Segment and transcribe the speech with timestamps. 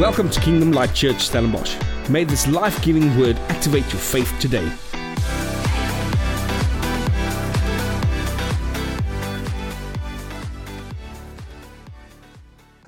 [0.00, 1.76] Welcome to Kingdom Light Church Stellenbosch.
[2.08, 4.66] May this life giving word activate your faith today.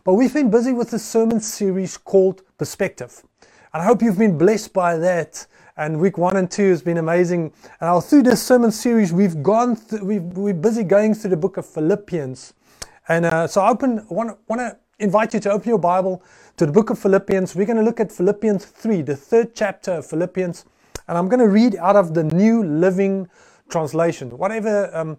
[0.03, 3.23] But we've been busy with a sermon series called Perspective.
[3.75, 5.47] And I hope you've been blessed by that.
[5.77, 7.53] And week one and two has been amazing.
[7.81, 11.59] And through this sermon series, we've gone, th- we've, we're busy going through the book
[11.59, 12.55] of Philippians.
[13.09, 16.23] And uh, so I open, want to invite you to open your Bible
[16.57, 17.57] to the book of Philippians.
[17.57, 20.65] We're going to look at Philippians 3, the third chapter of Philippians.
[21.09, 23.29] And I'm going to read out of the New Living
[23.69, 24.31] Translation.
[24.39, 25.19] Whatever um,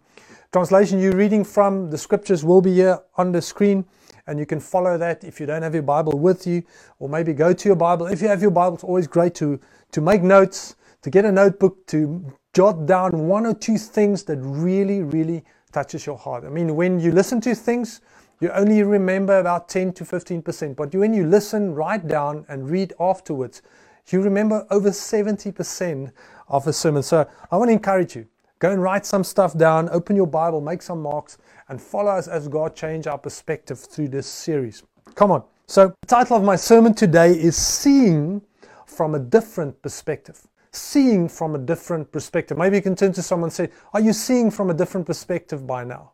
[0.53, 3.85] translation you're reading from, the scriptures will be here on the screen
[4.27, 6.63] and you can follow that if you don't have your Bible with you,
[6.99, 8.08] or maybe go to your Bible.
[8.08, 9.59] If you have your Bible, it's always great to,
[9.91, 14.38] to make notes, to get a notebook, to jot down one or two things that
[14.38, 16.44] really, really touches your heart.
[16.44, 18.02] I mean, when you listen to things,
[18.39, 22.94] you only remember about 10 to 15%, but when you listen, write down, and read
[23.00, 23.61] afterwards,
[24.08, 26.11] you remember over 70%
[26.47, 27.02] of a sermon.
[27.02, 28.28] So I want to encourage you
[28.59, 31.38] go and write some stuff down, open your Bible, make some marks,
[31.69, 34.83] and follow us as God change our perspective through this series.
[35.16, 35.44] Come on.
[35.67, 38.41] So, the title of my sermon today is Seeing
[38.86, 40.47] from a Different Perspective.
[40.72, 42.58] Seeing from a different perspective.
[42.58, 45.66] Maybe you can turn to someone and say, Are you seeing from a different perspective
[45.66, 46.11] by now?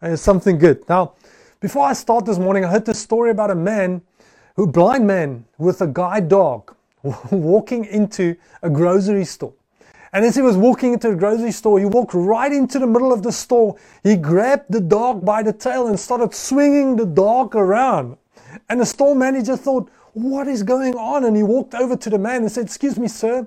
[0.00, 0.88] And it's something good.
[0.88, 1.14] Now,
[1.62, 4.02] before I start this morning, I heard this story about a man,
[4.56, 6.74] a blind man with a guide dog,
[7.30, 9.54] walking into a grocery store.
[10.12, 13.12] And as he was walking into the grocery store, he walked right into the middle
[13.12, 13.76] of the store.
[14.02, 18.16] He grabbed the dog by the tail and started swinging the dog around.
[18.68, 21.24] And the store manager thought, What is going on?
[21.24, 23.46] And he walked over to the man and said, Excuse me, sir,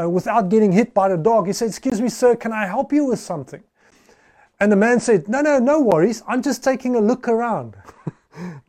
[0.00, 1.46] uh, without getting hit by the dog.
[1.46, 3.62] He said, Excuse me, sir, can I help you with something?
[4.60, 6.22] And the man said, No, no, no worries.
[6.28, 7.76] I'm just taking a look around.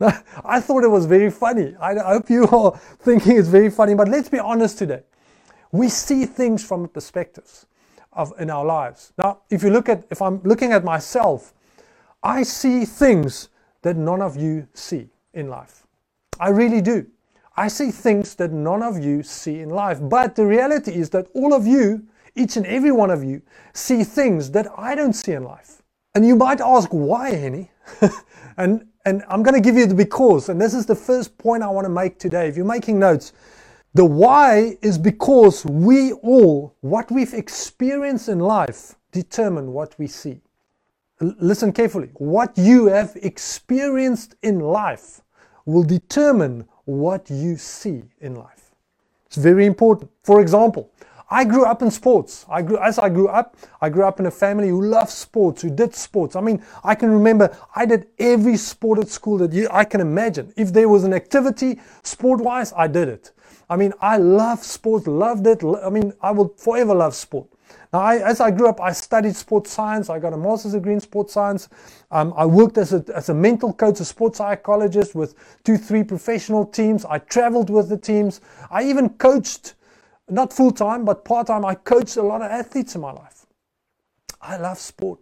[0.44, 1.76] I thought it was very funny.
[1.80, 5.02] I hope you are thinking it's very funny, but let's be honest today
[5.72, 7.66] we see things from perspectives
[8.12, 9.12] of in our lives.
[9.18, 11.54] Now, if you look at if I'm looking at myself,
[12.22, 13.48] I see things
[13.80, 15.86] that none of you see in life.
[16.38, 17.06] I really do.
[17.56, 19.98] I see things that none of you see in life.
[20.00, 23.42] But the reality is that all of you, each and every one of you,
[23.72, 25.81] see things that I don't see in life.
[26.14, 27.70] And you might ask, why, Henny?
[28.56, 30.48] and and I'm going to give you the because.
[30.48, 32.48] And this is the first point I want to make today.
[32.48, 33.32] If you're making notes,
[33.94, 40.40] the why is because we all, what we've experienced in life, determine what we see.
[41.20, 42.10] L- listen carefully.
[42.14, 45.20] What you have experienced in life
[45.66, 48.70] will determine what you see in life.
[49.26, 50.10] It's very important.
[50.22, 50.90] For example,
[51.32, 52.44] I grew up in sports.
[52.50, 55.62] I grew as I grew up, I grew up in a family who loved sports,
[55.62, 56.36] who did sports.
[56.36, 60.02] I mean, I can remember I did every sport at school that you, I can
[60.02, 60.52] imagine.
[60.58, 63.32] If there was an activity sport-wise, I did it.
[63.70, 65.64] I mean, I love sports, loved it.
[65.64, 67.48] I mean, I will forever love sport.
[67.94, 70.10] Now, I, as I grew up, I studied sports science.
[70.10, 71.70] I got a master's degree in sports science.
[72.10, 76.04] Um, I worked as a, as a mental coach, a sports psychologist with two, three
[76.04, 77.06] professional teams.
[77.06, 78.42] I traveled with the teams.
[78.70, 79.74] I even coached,
[80.28, 81.64] not full time, but part time.
[81.64, 83.46] I coached a lot of athletes in my life.
[84.40, 85.20] I love sport.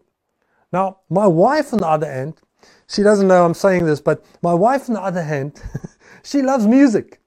[0.73, 2.41] Now, my wife, on the other hand,
[2.89, 5.61] she doesn't know I'm saying this, but my wife, on the other hand,
[6.23, 7.21] she loves music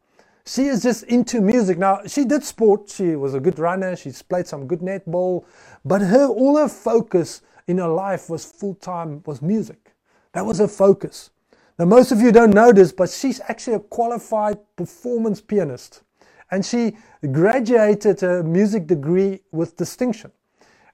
[0.46, 1.78] she is just into music.
[1.78, 2.90] Now, she did sport.
[2.90, 3.96] She was a good runner.
[3.96, 5.46] She's played some good netball.
[5.86, 9.94] But her all her focus in her life was full time was music.
[10.34, 11.30] That was her focus.
[11.80, 16.04] Now, most of you don't know this, but she's actually a qualified performance pianist.
[16.52, 16.98] And she
[17.32, 20.32] graduated a music degree with distinction.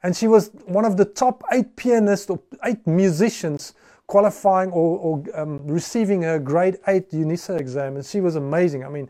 [0.03, 3.73] And she was one of the top eight pianists or eight musicians
[4.07, 7.95] qualifying or, or um, receiving her grade eight UNISA exam.
[7.95, 8.85] And she was amazing.
[8.85, 9.09] I mean,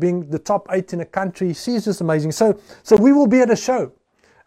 [0.00, 1.52] being the top eight in a country.
[1.54, 2.32] She's just amazing.
[2.32, 3.92] So, so we will be at a show.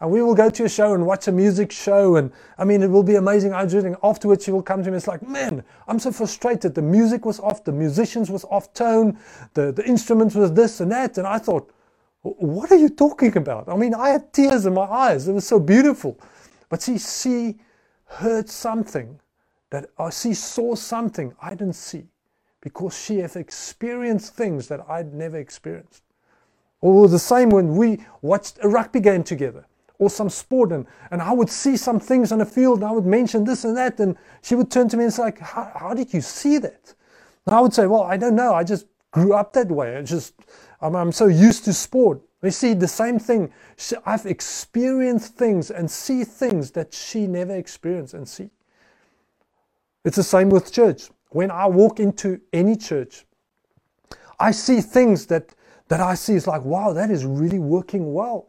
[0.01, 2.16] And we will go to a show and watch a music show.
[2.16, 3.53] And I mean, it will be amazing.
[3.53, 4.97] I was afterwards, she will come to me.
[4.97, 6.74] It's like, man, I'm so frustrated.
[6.74, 7.63] The music was off.
[7.63, 9.19] The musicians was off tone.
[9.53, 11.19] The, the instruments was this and that.
[11.19, 11.71] And I thought,
[12.24, 13.69] what are you talking about?
[13.69, 15.27] I mean, I had tears in my eyes.
[15.27, 16.19] It was so beautiful.
[16.69, 17.59] But she, she
[18.06, 19.19] heard something
[19.69, 22.07] that, or she saw something I didn't see
[22.59, 26.01] because she has experienced things that I'd never experienced.
[26.80, 29.68] Or the same when we watched a rugby game together
[30.01, 32.92] or some sport and, and I would see some things on the field and I
[32.92, 35.94] would mention this and that and she would turn to me and say how, how
[35.94, 36.95] did you see that?
[37.45, 38.56] And I would say, well, I don't know.
[38.56, 39.98] I just grew up that way.
[39.98, 40.33] I just,
[40.81, 42.19] I'm, I'm so used to sport.
[42.42, 43.53] We see the same thing.
[44.03, 48.50] I've experienced things and see things that she never experienced and see.
[50.03, 51.12] It's the same with church.
[51.30, 53.25] When I walk into any church,
[54.39, 55.53] I see things that,
[55.89, 58.48] that I see is like, wow, that is really working well.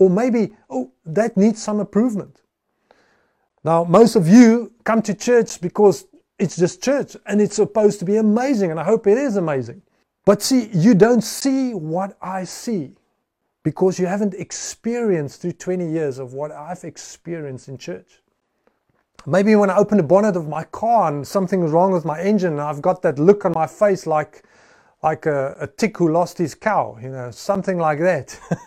[0.00, 2.40] Or maybe, oh, that needs some improvement.
[3.62, 6.06] Now, most of you come to church because
[6.38, 9.82] it's just church and it's supposed to be amazing, and I hope it is amazing.
[10.24, 12.96] But see, you don't see what I see
[13.62, 18.22] because you haven't experienced through 20 years of what I've experienced in church.
[19.26, 22.52] Maybe when I open the bonnet of my car and something's wrong with my engine,
[22.52, 24.44] and I've got that look on my face like,
[25.02, 28.40] like a, a tick who lost his cow, you know, something like that.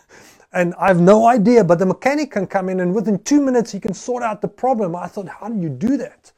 [0.53, 3.71] and I have no idea, but the mechanic can come in and within two minutes
[3.71, 4.95] he can sort out the problem.
[4.95, 6.31] I thought, how do you do that?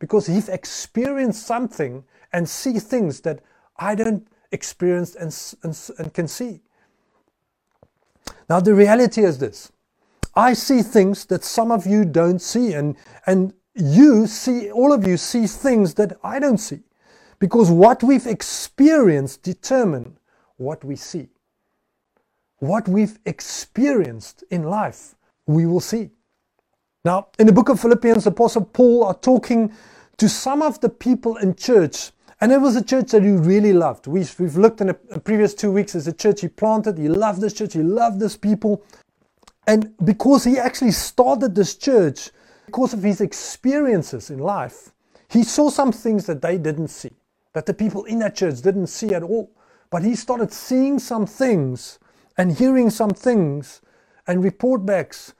[0.00, 2.02] Because he's experienced something
[2.32, 3.40] and see things that
[3.76, 6.60] I don't experience and, and, and can see.
[8.48, 9.70] Now, the reality is this
[10.34, 12.96] I see things that some of you don't see, and,
[13.26, 16.80] and you see, all of you see things that I don't see.
[17.38, 20.18] Because what we've experienced determine
[20.56, 21.28] what we see.
[22.60, 25.14] What we've experienced in life,
[25.46, 26.10] we will see.
[27.04, 29.72] Now, in the book of Philippians, Apostle Paul are talking
[30.18, 33.74] to some of the people in church and it was a church that he really
[33.74, 34.06] loved.
[34.06, 36.96] We've, we've looked in the previous two weeks as a church he planted.
[36.96, 37.74] He loved this church.
[37.74, 38.82] He loved this people.
[39.66, 42.30] And because he actually started this church,
[42.64, 44.92] because of his experiences in life,
[45.28, 47.12] he saw some things that they didn't see,
[47.52, 49.50] that the people in that church didn't see at all.
[49.90, 51.98] But he started seeing some things
[52.40, 53.82] and hearing some things
[54.26, 55.34] and report backs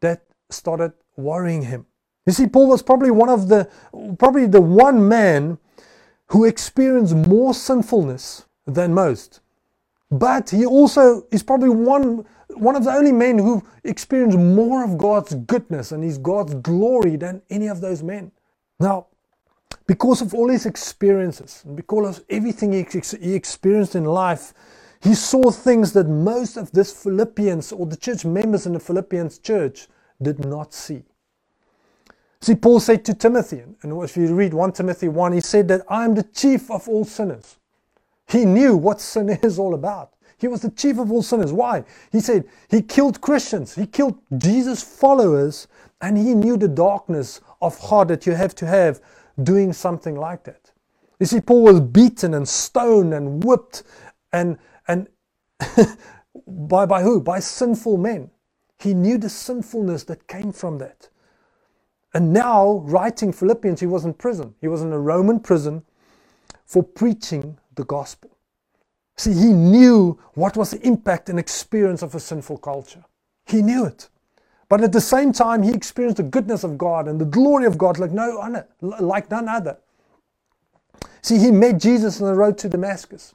[0.00, 1.84] that started worrying him.
[2.24, 3.68] You see, Paul was probably one of the,
[4.18, 5.58] probably the one man
[6.28, 9.40] who experienced more sinfulness than most.
[10.10, 14.96] But he also is probably one, one of the only men who experienced more of
[14.96, 18.32] God's goodness and his God's glory than any of those men.
[18.80, 19.08] Now,
[19.86, 22.86] because of all his experiences because of everything he,
[23.20, 24.54] he experienced in life,
[25.06, 29.38] he saw things that most of this Philippians or the church members in the Philippians
[29.38, 29.86] church
[30.20, 31.04] did not see.
[32.40, 35.82] See, Paul said to Timothy, and if you read 1 Timothy 1, he said that
[35.88, 37.56] I am the chief of all sinners.
[38.26, 40.14] He knew what sin is all about.
[40.38, 41.52] He was the chief of all sinners.
[41.52, 41.84] Why?
[42.10, 45.68] He said he killed Christians, he killed Jesus' followers,
[46.00, 49.00] and he knew the darkness of heart that you have to have
[49.40, 50.72] doing something like that.
[51.20, 53.84] You see, Paul was beaten and stoned and whipped
[54.32, 54.58] and
[54.88, 55.08] and
[56.46, 57.20] by by who?
[57.20, 58.30] By sinful men.
[58.78, 61.08] He knew the sinfulness that came from that.
[62.14, 64.54] And now, writing Philippians, he was in prison.
[64.60, 65.84] He was in a Roman prison
[66.66, 68.30] for preaching the gospel.
[69.16, 73.04] See, he knew what was the impact and experience of a sinful culture.
[73.46, 74.08] He knew it.
[74.68, 77.78] But at the same time, he experienced the goodness of God and the glory of
[77.78, 78.40] God like no
[78.80, 79.78] like none other.
[81.22, 83.34] See, he met Jesus on the road to Damascus.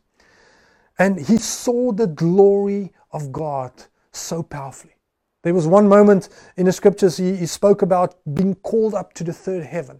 [1.01, 3.71] And he saw the glory of God
[4.11, 4.93] so powerfully.
[5.41, 9.23] There was one moment in the scriptures he, he spoke about being called up to
[9.23, 9.99] the third heaven.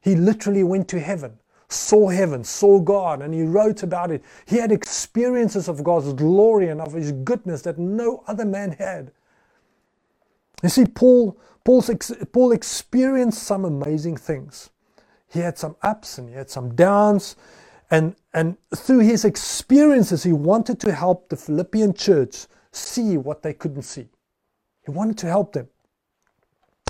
[0.00, 4.24] He literally went to heaven, saw heaven, saw God, and he wrote about it.
[4.46, 9.12] He had experiences of God's glory and of his goodness that no other man had.
[10.62, 11.90] You see, Paul, Paul's,
[12.32, 14.70] Paul experienced some amazing things.
[15.28, 17.36] He had some ups and he had some downs.
[17.90, 23.54] And, and through his experiences, he wanted to help the Philippian church see what they
[23.54, 24.08] couldn't see.
[24.84, 25.68] He wanted to help them.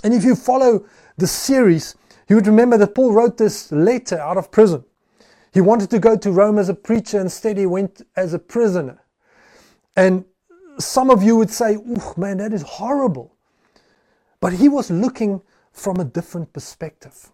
[0.02, 0.87] And if you follow
[1.17, 1.95] the series,
[2.28, 4.85] you would remember that Paul wrote this letter out of prison.
[5.52, 9.02] He wanted to go to Rome as a preacher, instead, he went as a prisoner.
[9.97, 10.25] And
[10.78, 13.35] some of you would say, Oh, man, that is horrible.
[14.40, 15.40] But he was looking
[15.73, 17.33] from a different perspective.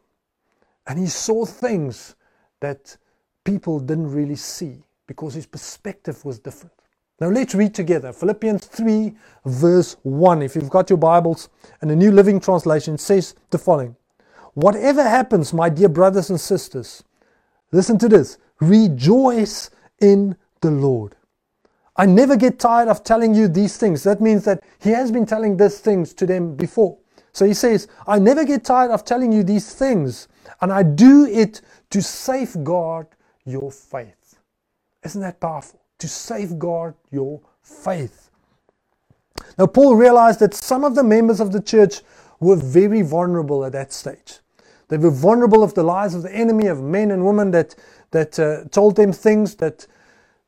[0.87, 2.14] And he saw things
[2.61, 2.97] that
[3.44, 6.72] people didn't really see because his perspective was different.
[7.20, 10.42] Now let's read together Philippians 3, verse 1.
[10.42, 11.48] If you've got your Bibles
[11.80, 13.96] and the New Living Translation says the following
[14.54, 17.04] Whatever happens, my dear brothers and sisters,
[17.70, 19.70] listen to this rejoice
[20.00, 21.16] in the Lord.
[21.96, 24.02] I never get tired of telling you these things.
[24.02, 26.98] That means that he has been telling these things to them before.
[27.32, 30.28] So he says, I never get tired of telling you these things,
[30.60, 31.60] and I do it
[31.90, 33.08] to safeguard
[33.44, 34.38] your faith.
[35.02, 35.84] Isn't that powerful?
[35.98, 38.30] to safeguard your faith.
[39.58, 42.02] Now, Paul realized that some of the members of the church
[42.40, 44.40] were very vulnerable at that stage.
[44.88, 47.74] They were vulnerable of the lies of the enemy, of men and women that,
[48.10, 49.86] that uh, told them things that,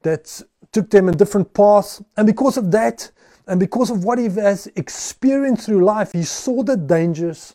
[0.03, 2.03] that took them in different paths.
[2.17, 3.11] And because of that,
[3.47, 7.55] and because of what he has experienced through life, he saw the dangers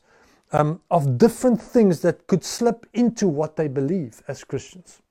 [0.53, 5.01] um, of different things that could slip into what they believe as Christians,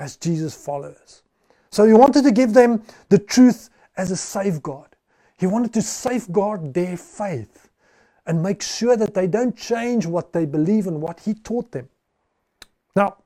[0.00, 1.22] as Jesus followers.
[1.70, 4.96] So he wanted to give them the truth as a safeguard.
[5.38, 7.68] He wanted to safeguard their faith
[8.26, 11.88] and make sure that they don't change what they believe and what he taught them.
[12.96, 13.18] Now,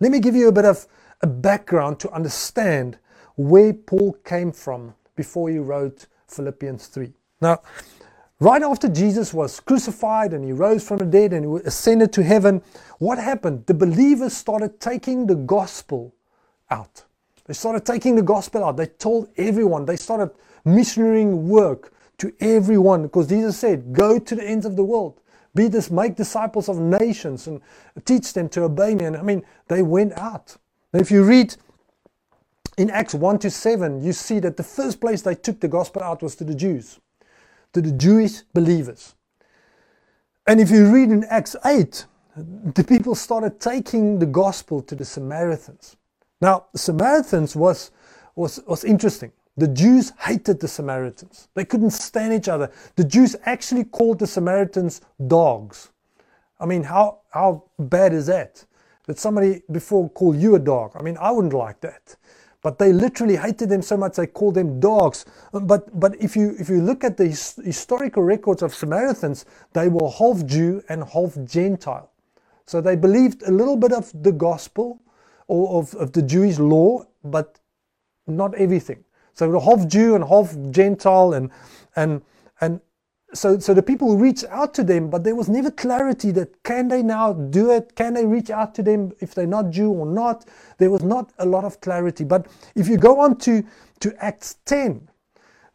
[0.00, 0.86] let me give you a bit of
[1.20, 2.98] a background to understand
[3.36, 7.12] where Paul came from before he wrote Philippians 3.
[7.40, 7.62] Now,
[8.42, 12.22] right after Jesus was crucified and he rose from the dead and he ascended to
[12.22, 12.62] heaven,
[12.98, 13.66] what happened?
[13.66, 16.14] The believers started taking the gospel
[16.70, 17.04] out.
[17.46, 18.76] They started taking the gospel out.
[18.76, 19.84] They told everyone.
[19.84, 20.30] They started
[20.64, 25.20] missionarying work to everyone because Jesus said, Go to the ends of the world.
[25.54, 27.60] Be this, make disciples of nations and
[28.04, 29.04] teach them to obey me.
[29.04, 30.56] And I mean, they went out.
[30.94, 31.54] If you read
[32.78, 36.02] in Acts 1 to 7, you see that the first place they took the gospel
[36.02, 37.00] out was to the Jews,
[37.72, 39.14] to the Jewish believers.
[40.46, 45.04] And if you read in Acts 8, the people started taking the gospel to the
[45.04, 45.96] Samaritans.
[46.40, 47.90] Now, the Samaritans was,
[48.34, 49.32] was, was interesting.
[49.56, 51.48] The Jews hated the Samaritans.
[51.54, 52.70] They couldn't stand each other.
[52.96, 55.90] The Jews actually called the Samaritans dogs.
[56.58, 58.64] I mean, how, how bad is that?
[59.06, 60.92] That somebody before called you a dog.
[60.96, 62.16] I mean, I wouldn't like that.
[62.62, 65.24] But they literally hated them so much they called them dogs.
[65.52, 69.44] Um, but, but if, you, if you look at the his, historical records of Samaritans,
[69.72, 72.10] they were half Jew and half Gentile.
[72.66, 75.00] So they believed a little bit of the gospel
[75.48, 77.58] or of, of the Jewish law, but
[78.26, 79.04] not everything.
[79.34, 81.50] So half Jew and half Gentile, and
[81.96, 82.22] and
[83.34, 86.88] so so the people reach out to them, but there was never clarity that can
[86.88, 87.94] they now do it?
[87.96, 90.44] Can they reach out to them if they're not Jew or not?
[90.78, 92.24] There was not a lot of clarity.
[92.24, 93.64] But if you go on to
[94.00, 95.08] to Acts 10,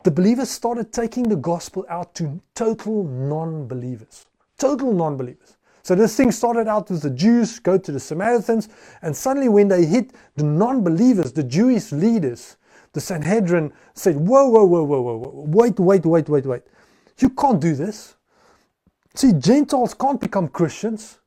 [0.04, 4.26] the believers started taking the gospel out to total non-believers.
[4.58, 5.58] Total non-believers.
[5.84, 8.68] So this thing started out with the Jews, go to the Samaritans,
[9.02, 12.58] and suddenly when they hit the non-believers, the Jewish leaders,
[12.92, 16.64] the Sanhedrin said, whoa, whoa, whoa, whoa, whoa, wait, wait, wait, wait, wait.
[17.20, 18.16] You can't do this.
[19.16, 21.20] See, Gentiles can't become Christians.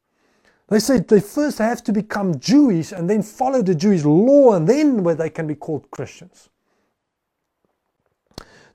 [0.68, 4.68] They said they first have to become Jewish and then follow the Jewish law, and
[4.68, 6.48] then where they can be called Christians.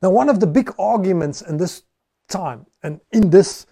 [0.01, 1.83] Now, one of the big arguments in this
[2.27, 3.65] time, and in this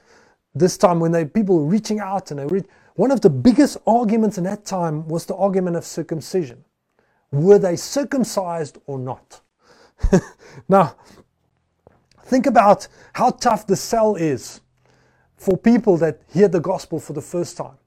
[0.55, 3.75] this time when they people were reaching out and they read, one of the biggest
[3.87, 6.63] arguments in that time was the argument of circumcision
[7.33, 9.41] were they circumcised or not?
[10.69, 10.95] now,
[12.23, 14.61] think about how tough the sell is
[15.35, 17.77] for people that hear the gospel for the first time.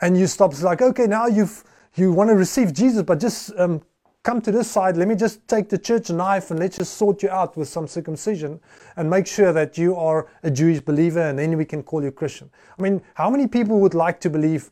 [0.00, 3.52] And you stop, it's like, okay, now you've you want to receive Jesus, but just
[3.58, 3.82] um,
[4.22, 4.96] come to this side.
[4.96, 7.86] Let me just take the church knife and let's just sort you out with some
[7.86, 8.60] circumcision
[8.96, 12.10] and make sure that you are a Jewish believer and then we can call you
[12.10, 12.50] Christian.
[12.78, 14.70] I mean, how many people would like to believe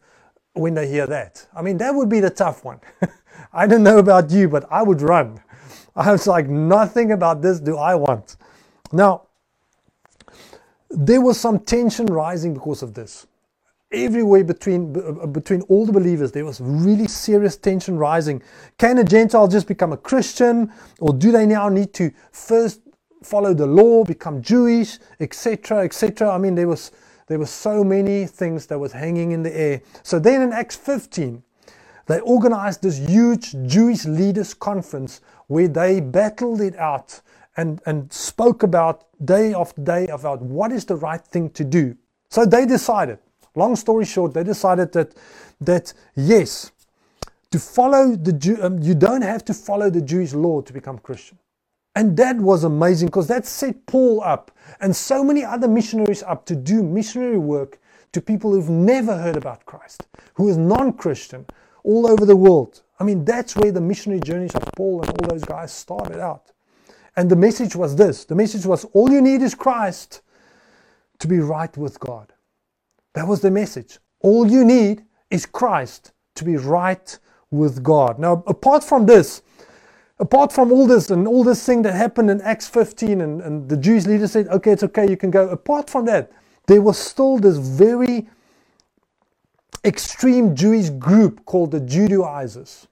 [0.54, 1.46] when they hear that?
[1.54, 2.80] I mean, that would be the tough one.
[3.52, 5.40] I don't know about you, but I would run.
[5.94, 8.36] I was like, nothing about this do I want.
[8.92, 9.22] Now,
[10.90, 13.26] there was some tension rising because of this.
[13.92, 18.40] Everywhere between uh, between all the believers, there was really serious tension rising.
[18.78, 22.80] Can a Gentile just become a Christian, or do they now need to first
[23.22, 26.30] follow the law, become Jewish, etc., etc.?
[26.30, 26.92] I mean, there was
[27.26, 29.82] there were so many things that was hanging in the air.
[30.02, 31.42] So then in Acts 15,
[32.06, 37.20] they organized this huge Jewish leaders conference where they battled it out
[37.56, 41.96] and, and spoke about day after day about what is the right thing to do.
[42.28, 43.18] So they decided,
[43.54, 45.14] long story short, they decided that,
[45.60, 46.72] that yes,
[47.50, 50.98] to follow the Jew, um, you don't have to follow the Jewish law to become
[50.98, 51.38] Christian.
[51.96, 56.46] And that was amazing because that set Paul up and so many other missionaries up
[56.46, 57.80] to do missionary work
[58.12, 61.46] to people who've never heard about Christ, who is non Christian,
[61.82, 62.82] all over the world.
[63.00, 66.52] I mean, that's where the missionary journeys of Paul and all those guys started out.
[67.16, 70.22] And the message was this the message was all you need is Christ
[71.18, 72.32] to be right with God.
[73.14, 73.98] That was the message.
[74.20, 77.18] All you need is Christ to be right
[77.50, 78.18] with God.
[78.18, 79.42] Now, apart from this,
[80.18, 83.68] apart from all this and all this thing that happened in Acts 15, and, and
[83.68, 85.48] the Jewish leaders said, okay, it's okay, you can go.
[85.48, 86.30] Apart from that,
[86.66, 88.28] there was still this very
[89.84, 92.86] extreme Jewish group called the Judaizers.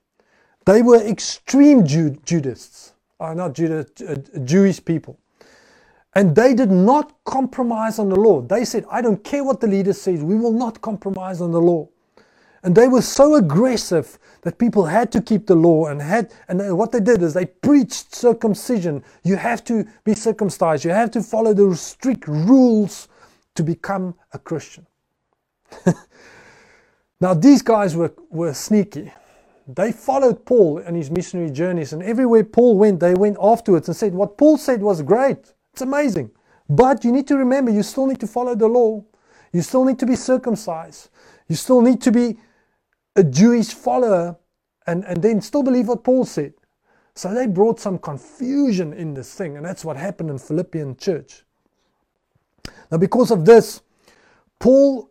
[0.65, 5.19] They were extreme Jude, Judists, uh, not Judah, uh, Jewish people.
[6.15, 8.43] And they did not compromise on the law.
[8.43, 11.61] They said, I don't care what the leader says, we will not compromise on the
[11.61, 11.89] law.
[12.63, 16.77] And they were so aggressive that people had to keep the law and had and
[16.77, 19.05] what they did is they preached circumcision.
[19.25, 20.85] You have to be circumcised.
[20.85, 23.09] You have to follow the strict rules
[23.57, 24.87] to become a Christian.
[27.21, 29.13] Now, these guys were, were sneaky.
[29.69, 33.97] They followed Paul and his missionary journeys, and everywhere Paul went, they went afterwards and
[33.97, 35.55] said, What Paul said was great.
[35.73, 36.31] It's amazing.
[36.71, 39.05] But you need to remember, you still need to follow the law.
[39.53, 41.11] You still need to be circumcised.
[41.49, 42.39] You still need to be
[43.17, 44.37] a Jewish follower
[44.87, 46.55] and, and then still believe what Paul said.
[47.15, 51.43] So they brought some confusion in this thing, and that's what happened in Philippian church.
[52.91, 53.83] Now, because of this,
[54.59, 55.11] Paul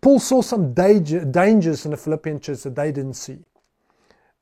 [0.00, 3.38] Paul saw some danger, dangers in the Philippian church that they didn't see.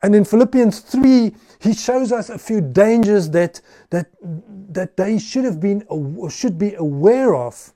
[0.07, 3.61] And in Philippians 3, he shows us a few dangers that,
[3.91, 7.75] that, that they should have been or should be aware of.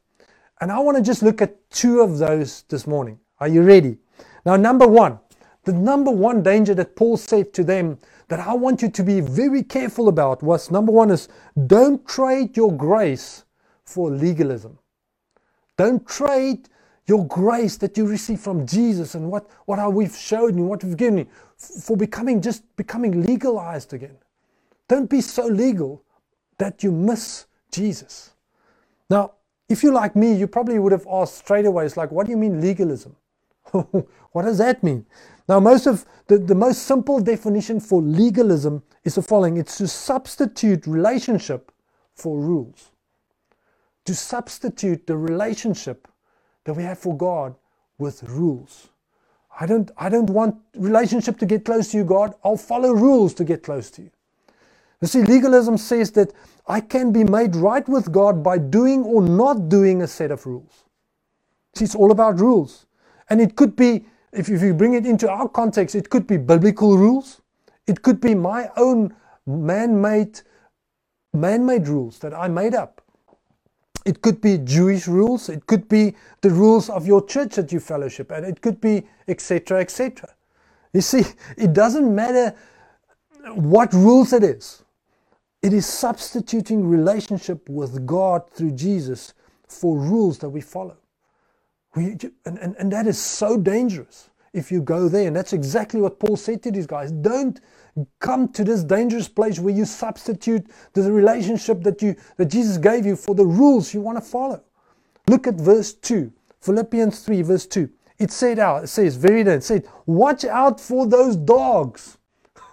[0.60, 3.18] And I want to just look at two of those this morning.
[3.40, 3.98] Are you ready?
[4.46, 5.18] Now, number one,
[5.64, 9.20] the number one danger that Paul said to them that I want you to be
[9.20, 11.26] very careful about was number one is
[11.66, 13.44] don't trade your grace
[13.82, 14.78] for legalism.
[15.76, 16.68] Don't trade
[17.06, 20.96] your grace that you receive from Jesus and what, what we've showed you, what we've
[20.96, 21.26] given you,
[21.60, 24.16] for becoming just becoming legalized again.
[24.88, 26.02] Don't be so legal
[26.58, 28.30] that you miss Jesus.
[29.08, 29.32] Now,
[29.68, 32.32] if you're like me, you probably would have asked straight away, it's like, what do
[32.32, 33.14] you mean legalism?
[33.70, 35.06] what does that mean?
[35.48, 39.86] Now, most of the, the most simple definition for legalism is the following it's to
[39.88, 41.72] substitute relationship
[42.14, 42.90] for rules.
[44.06, 46.08] To substitute the relationship
[46.64, 47.54] that we have for God
[47.98, 48.88] with rules.
[49.60, 52.34] I don't, I don't want relationship to get close to you, God.
[52.42, 54.10] I'll follow rules to get close to you.
[55.02, 56.32] You see, legalism says that
[56.66, 60.46] I can be made right with God by doing or not doing a set of
[60.46, 60.84] rules.
[61.74, 62.86] See, it's all about rules.
[63.28, 66.38] And it could be, if, if you bring it into our context, it could be
[66.38, 67.42] biblical rules.
[67.86, 69.14] It could be my own
[69.46, 70.40] man-made
[71.32, 72.99] man-made rules that I made up.
[74.04, 75.48] It could be Jewish rules.
[75.48, 79.06] It could be the rules of your church that you fellowship and It could be
[79.28, 79.80] etc.
[79.80, 80.34] etc.
[80.92, 81.24] You see,
[81.56, 82.54] it doesn't matter
[83.54, 84.82] what rules it is.
[85.62, 89.34] It is substituting relationship with God through Jesus
[89.68, 90.96] for rules that we follow.
[91.94, 95.26] We, and, and, and that is so dangerous if you go there.
[95.26, 97.12] And that's exactly what Paul said to these guys.
[97.12, 97.60] Don't
[98.18, 103.04] come to this dangerous place where you substitute the relationship that you that Jesus gave
[103.04, 104.62] you for the rules you want to follow.
[105.28, 106.32] Look at verse 2.
[106.60, 107.88] Philippians 3, verse 2.
[108.18, 112.18] It said out, it says, very then, it said, watch out for those dogs.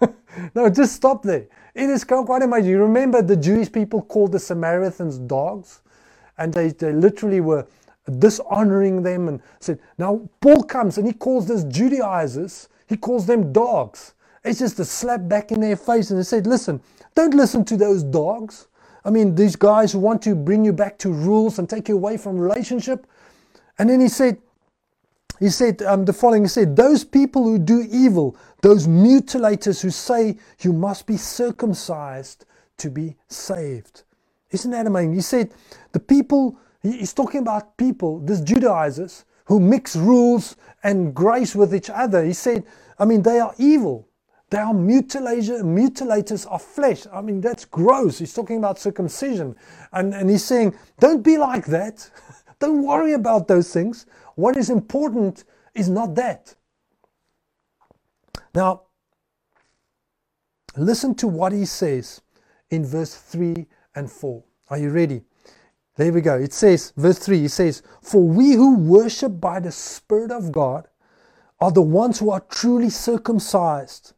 [0.54, 1.46] no, just stop there.
[1.74, 2.70] It is quite amazing.
[2.70, 5.80] You remember the Jewish people called the Samaritans dogs?
[6.36, 7.66] And they, they literally were
[8.18, 13.52] dishonoring them and said, now Paul comes and he calls these Judaizers, he calls them
[13.52, 14.14] dogs.
[14.44, 16.10] It's just a slap back in their face.
[16.10, 16.80] And they said, listen,
[17.14, 18.68] don't listen to those dogs.
[19.04, 21.96] I mean, these guys who want to bring you back to rules and take you
[21.96, 23.06] away from relationship.
[23.78, 24.38] And then he said,
[25.38, 29.90] he said um, the following he said those people who do evil those mutilators who
[29.90, 32.44] say you must be circumcised
[32.76, 34.02] to be saved
[34.50, 35.52] isn't that amazing he said
[35.92, 41.90] the people he's talking about people these judaizers who mix rules and grace with each
[41.90, 42.64] other he said
[42.98, 44.07] i mean they are evil
[44.50, 47.06] they are mutilators of flesh.
[47.12, 48.18] I mean, that's gross.
[48.18, 49.54] He's talking about circumcision.
[49.92, 52.10] And, and he's saying, don't be like that.
[52.58, 54.06] don't worry about those things.
[54.36, 56.54] What is important is not that.
[58.54, 58.82] Now,
[60.76, 62.22] listen to what he says
[62.70, 64.42] in verse 3 and 4.
[64.70, 65.22] Are you ready?
[65.96, 66.38] There we go.
[66.38, 70.86] It says, verse 3, he says, For we who worship by the Spirit of God
[71.60, 74.14] are the ones who are truly circumcised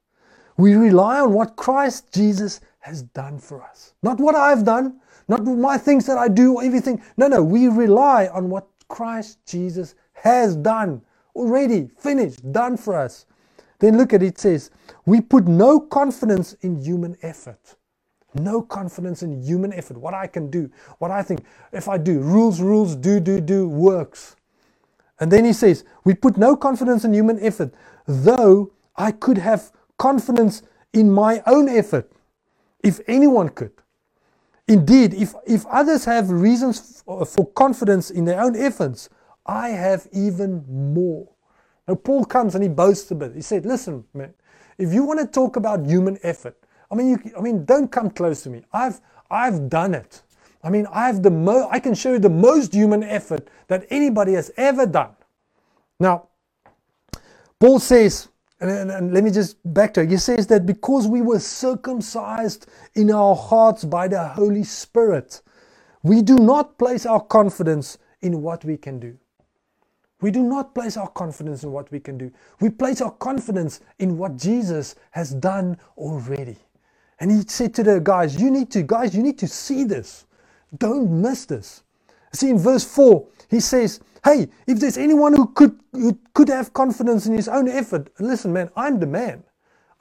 [0.60, 3.94] we rely on what Christ Jesus has done for us.
[4.02, 7.02] Not what I've done, not my things that I do, or everything.
[7.16, 11.02] No, no, we rely on what Christ Jesus has done
[11.34, 13.26] already, finished, done for us.
[13.78, 14.70] Then look at it, it says,
[15.06, 17.76] We put no confidence in human effort.
[18.34, 19.96] No confidence in human effort.
[19.96, 23.68] What I can do, what I think, if I do, rules, rules, do, do, do,
[23.68, 24.36] works.
[25.18, 27.72] And then he says, We put no confidence in human effort,
[28.06, 30.62] though I could have confidence
[30.94, 32.10] in my own effort,
[32.82, 33.72] if anyone could.
[34.66, 39.10] Indeed, if, if others have reasons for, uh, for confidence in their own efforts,
[39.44, 41.28] I have even more.
[41.86, 43.34] Now, Paul comes and he boasts a bit.
[43.34, 44.32] He said, Listen, man,
[44.78, 46.56] if you want to talk about human effort,
[46.90, 48.62] I mean, you, I mean, don't come close to me.
[48.72, 50.22] I've, I've done it.
[50.64, 53.86] I mean, I have the mo- I can show you the most human effort that
[53.90, 55.14] anybody has ever done.
[55.98, 56.28] Now,
[57.58, 58.29] Paul says,
[58.60, 60.10] and, and, and, let me just backtrack.
[60.10, 65.40] He says that because we were circumcised in our hearts by the Holy Spirit,
[66.02, 69.16] we do not place our confidence in what we can do.
[70.20, 72.30] We do not place our confidence in what we can do.
[72.60, 76.58] We place our confidence in what Jesus has done already.
[77.18, 80.26] And he said to the guys, You need to, guys, you need to see this.
[80.76, 81.82] Don't miss this.
[82.32, 86.72] See, in verse 4, he says, Hey, if there's anyone who could, who could have
[86.72, 89.44] confidence in his own effort, listen, man, I'm the man.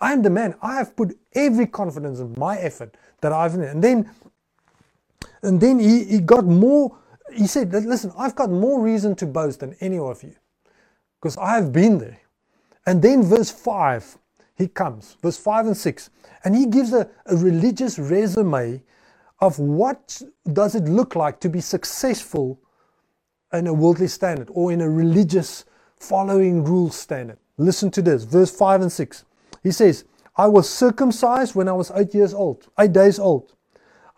[0.01, 0.55] I'm the man.
[0.61, 3.63] I have put every confidence in my effort that I've in.
[3.63, 4.09] and then
[5.41, 6.97] and then he, he got more
[7.33, 10.35] he said listen I've got more reason to boast than any of you
[11.19, 12.19] because I have been there
[12.85, 14.17] and then verse 5
[14.57, 16.09] he comes verse 5 and 6
[16.43, 18.81] and he gives a, a religious resume
[19.41, 20.21] of what
[20.53, 22.59] does it look like to be successful
[23.53, 25.65] in a worldly standard or in a religious
[25.99, 29.25] following rules standard listen to this verse 5 and 6
[29.63, 33.53] he says I was circumcised when I was 8 years old 8 days old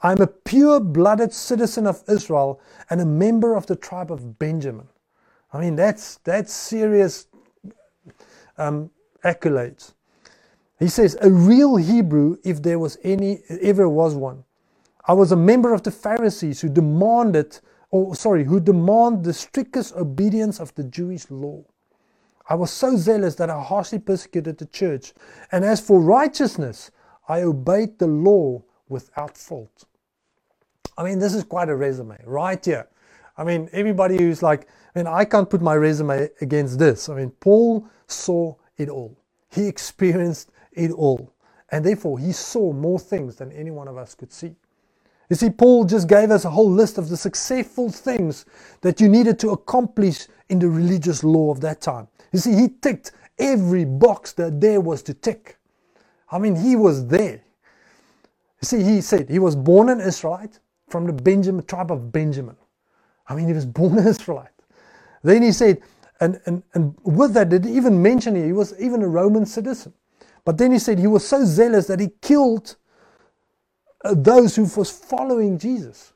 [0.04, 4.40] I am a pure blooded citizen of Israel and a member of the tribe of
[4.40, 4.88] Benjamin.
[5.54, 7.28] I mean, that's, that's serious
[8.58, 8.90] um,
[9.24, 9.94] accolades.
[10.80, 14.44] He says, a real Hebrew, if there was any, ever was one.
[15.06, 17.60] I was a member of the Pharisees who demanded,
[17.90, 21.64] or sorry, who demand the strictest obedience of the Jewish law.
[22.50, 25.14] I was so zealous that I harshly persecuted the church.
[25.52, 26.92] And as for righteousness,
[27.28, 29.86] I obeyed the law without fault.
[30.98, 32.88] I mean, this is quite a resume right here.
[33.38, 37.10] I mean, everybody who's like, I mean, I can't put my resume against this.
[37.10, 39.18] I mean, Paul saw it all,
[39.50, 41.34] he experienced it all.
[41.72, 44.56] And therefore, he saw more things than any one of us could see.
[45.32, 48.46] You see, Paul just gave us a whole list of the successful things
[48.82, 52.10] that you needed to accomplish in the religious law of that time.
[52.34, 55.58] You see, he ticked every box that there was to tick.
[56.30, 57.42] I mean, he was there.
[58.62, 62.58] You see, he said he was born an Israelite from the Benjamin tribe of Benjamin.
[63.30, 64.50] I mean, he was born an Israelite.
[65.24, 65.80] Then he said,
[66.20, 69.94] and, and, and with that, did he even mention he was even a Roman citizen.
[70.44, 72.76] But then he said he was so zealous that he killed
[74.04, 76.14] Uh, those who was following Jesus.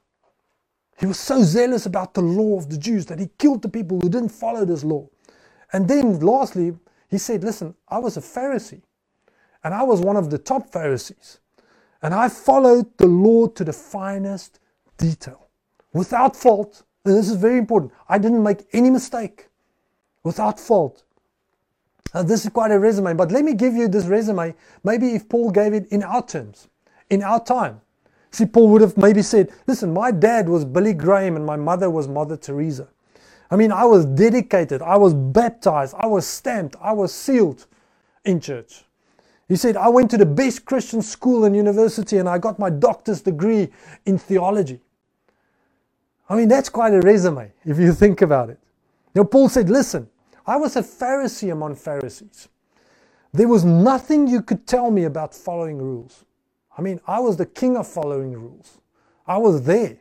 [0.97, 3.99] He was so zealous about the law of the Jews that he killed the people
[3.99, 5.07] who didn't follow this law.
[5.73, 6.73] And then lastly,
[7.09, 8.81] he said, Listen, I was a Pharisee,
[9.63, 11.39] and I was one of the top Pharisees,
[12.01, 14.59] and I followed the law to the finest
[14.97, 15.47] detail
[15.93, 16.83] without fault.
[17.03, 17.91] And this is very important.
[18.09, 19.49] I didn't make any mistake
[20.23, 21.03] without fault.
[22.13, 24.55] Now, this is quite a resume, but let me give you this resume.
[24.83, 26.69] Maybe if Paul gave it in our terms,
[27.09, 27.81] in our time.
[28.31, 31.89] See, Paul would have maybe said, Listen, my dad was Billy Graham and my mother
[31.89, 32.89] was Mother Teresa.
[33.49, 37.67] I mean, I was dedicated, I was baptized, I was stamped, I was sealed
[38.25, 38.83] in church.
[39.47, 42.69] He said, I went to the best Christian school and university and I got my
[42.71, 43.69] doctor's degree
[44.05, 44.81] in theology.
[46.27, 48.59] I mean, that's quite a resume if you think about it.
[49.13, 50.09] Know, Paul said, Listen,
[50.45, 52.49] I was a Pharisee among Pharisees.
[53.31, 56.24] There was nothing you could tell me about following rules.
[56.77, 58.79] I mean, I was the king of following rules.
[59.27, 59.97] I was there.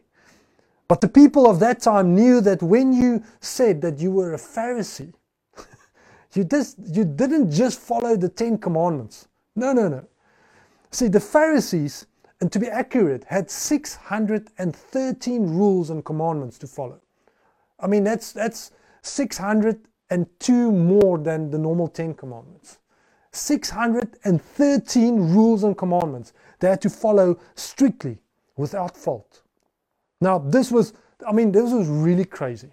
[0.88, 4.38] But the people of that time knew that when you said that you were a
[4.38, 5.14] Pharisee,
[6.34, 9.28] you, just, you didn't just follow the Ten Commandments.
[9.56, 10.04] No, no, no.
[10.90, 12.06] See, the Pharisees
[12.44, 17.00] and to be accurate, had 613 rules and commandments to follow.
[17.80, 22.80] I mean, that's, that's 602 more than the normal 10 commandments.
[23.34, 28.18] 613 rules and commandments they had to follow strictly
[28.56, 29.42] without fault.
[30.20, 30.94] Now, this was,
[31.26, 32.70] I mean, this was really crazy.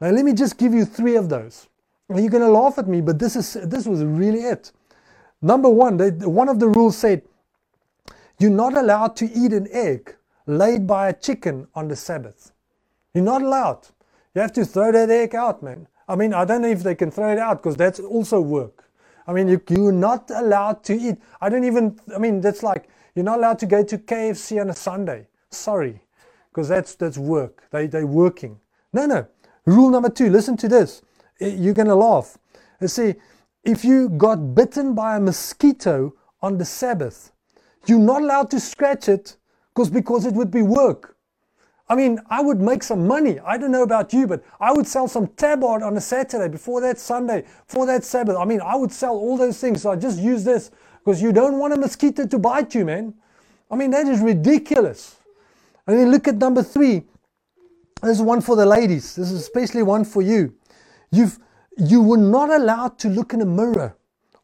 [0.00, 1.68] Now, let me just give you three of those.
[2.08, 4.72] You're going to laugh at me, but this, is, this was really it.
[5.42, 7.22] Number one, they, one of the rules said
[8.38, 10.16] you're not allowed to eat an egg
[10.46, 12.52] laid by a chicken on the Sabbath.
[13.14, 13.88] You're not allowed.
[14.34, 15.86] You have to throw that egg out, man.
[16.08, 18.87] I mean, I don't know if they can throw it out because that's also work.
[19.28, 21.18] I mean, you, you're not allowed to eat.
[21.42, 24.70] I don't even, I mean, that's like, you're not allowed to go to KFC on
[24.70, 25.28] a Sunday.
[25.50, 26.00] Sorry,
[26.50, 27.64] because that's, that's work.
[27.70, 28.58] They, they're working.
[28.94, 29.26] No, no.
[29.66, 31.02] Rule number two, listen to this.
[31.40, 32.38] You're going to laugh.
[32.80, 33.16] You see,
[33.64, 37.32] if you got bitten by a mosquito on the Sabbath,
[37.86, 39.36] you're not allowed to scratch it
[39.74, 41.17] because because it would be work.
[41.90, 43.40] I mean, I would make some money.
[43.40, 46.80] I don't know about you, but I would sell some Tabard on a Saturday before
[46.82, 48.36] that Sunday, before that Sabbath.
[48.36, 49.82] I mean, I would sell all those things.
[49.82, 50.70] So I just use this
[51.04, 53.14] because you don't want a mosquito to bite you, man.
[53.70, 55.16] I mean, that is ridiculous.
[55.86, 57.04] And then look at number three.
[58.02, 59.16] This is one for the ladies.
[59.16, 60.54] This is especially one for you.
[61.10, 61.38] You've
[61.78, 63.96] you were not allowed to look in a mirror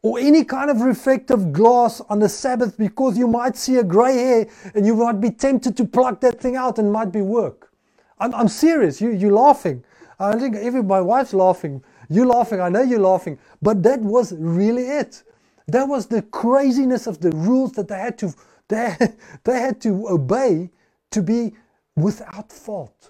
[0.05, 4.13] or any kind of reflective glass on the Sabbath because you might see a gray
[4.15, 7.71] hair and you might be tempted to pluck that thing out and might be work.
[8.19, 9.01] I'm, I'm serious.
[9.01, 9.83] You, you're laughing.
[10.19, 12.61] I think even my wife's laughing You're laughing.
[12.61, 13.39] I know you're laughing.
[13.63, 15.23] But that was really it.
[15.69, 18.31] That was the craziness of the rules that they had to
[18.67, 18.95] they,
[19.43, 20.69] they had to obey
[21.13, 21.53] to be
[21.95, 23.09] without fault,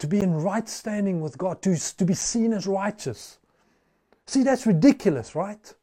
[0.00, 3.38] to be in right standing with God, to, to be seen as righteous.
[4.26, 5.74] See, that's ridiculous, right?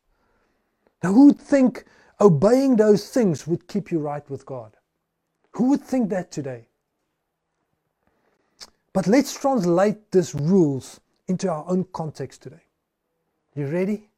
[1.04, 1.86] Now, who would think
[2.20, 4.76] obeying those things would keep you right with God?
[5.54, 6.68] Who would think that today?
[8.94, 12.64] But let's translate these rules into our own context today.
[13.56, 14.10] You ready?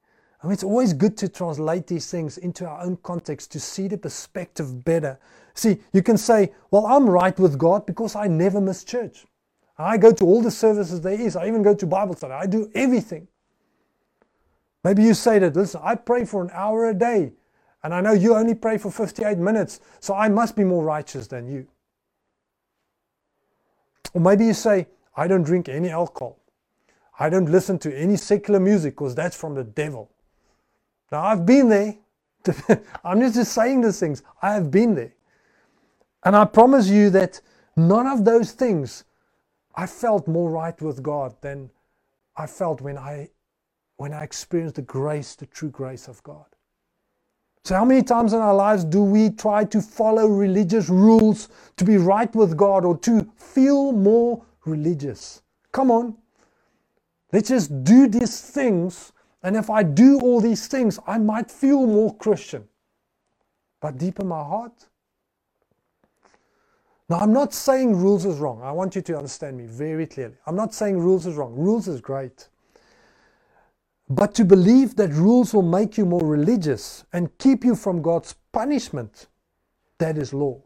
[0.41, 3.87] I mean, it's always good to translate these things into our own context to see
[3.87, 5.17] the perspective better.
[5.53, 9.25] See, you can say, Well, I'm right with God because I never miss church.
[9.77, 11.35] I go to all the services there is.
[11.35, 12.33] I even go to Bible study.
[12.33, 13.27] I do everything.
[14.83, 17.33] Maybe you say that, listen, I pray for an hour a day,
[17.83, 21.27] and I know you only pray for 58 minutes, so I must be more righteous
[21.27, 21.67] than you.
[24.13, 26.39] Or maybe you say, I don't drink any alcohol.
[27.19, 30.09] I don't listen to any secular music because that's from the devil.
[31.11, 31.95] Now, I've been there.
[33.03, 34.23] I'm just saying these things.
[34.41, 35.13] I have been there.
[36.23, 37.39] And I promise you that
[37.75, 39.03] none of those things
[39.75, 41.69] I felt more right with God than
[42.35, 43.29] I felt when I
[44.03, 46.43] when I experience the grace, the true grace of God.
[47.63, 51.85] So, how many times in our lives do we try to follow religious rules to
[51.85, 55.41] be right with God or to feel more religious?
[55.71, 56.17] Come on.
[57.31, 61.87] Let's just do these things and if I do all these things, I might feel
[61.87, 62.67] more Christian.
[63.79, 64.85] But deep in my heart,
[67.07, 68.61] now, I'm not saying rules is wrong.
[68.63, 70.35] I want you to understand me very clearly.
[70.45, 71.53] I'm not saying rules is wrong.
[71.55, 72.49] Rules is great.
[74.09, 78.35] But to believe that rules will make you more religious and keep you from God's
[78.51, 79.27] punishment,
[79.97, 80.61] that is law.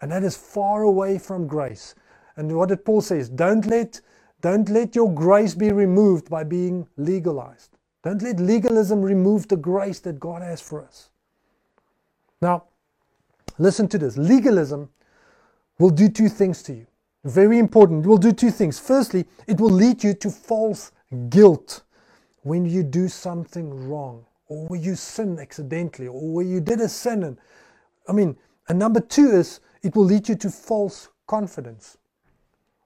[0.00, 1.94] And that is far away from grace.
[2.36, 3.28] And what did Paul says?
[3.28, 4.00] Don't let,
[4.40, 7.76] don't let your grace be removed by being legalized.
[8.02, 11.10] Don't let legalism remove the grace that God has for us.
[12.40, 12.64] Now,
[13.58, 14.90] listen to this legalism
[15.78, 16.86] will do two things to you.
[17.24, 18.04] Very important.
[18.04, 18.78] It will do two things.
[18.78, 20.90] Firstly, it will lead you to false
[21.28, 21.82] guilt
[22.42, 26.88] when you do something wrong or where you sin accidentally or where you did a
[26.88, 27.22] sin.
[27.22, 27.38] And,
[28.08, 28.36] I mean,
[28.68, 31.98] and number two is it will lead you to false confidence.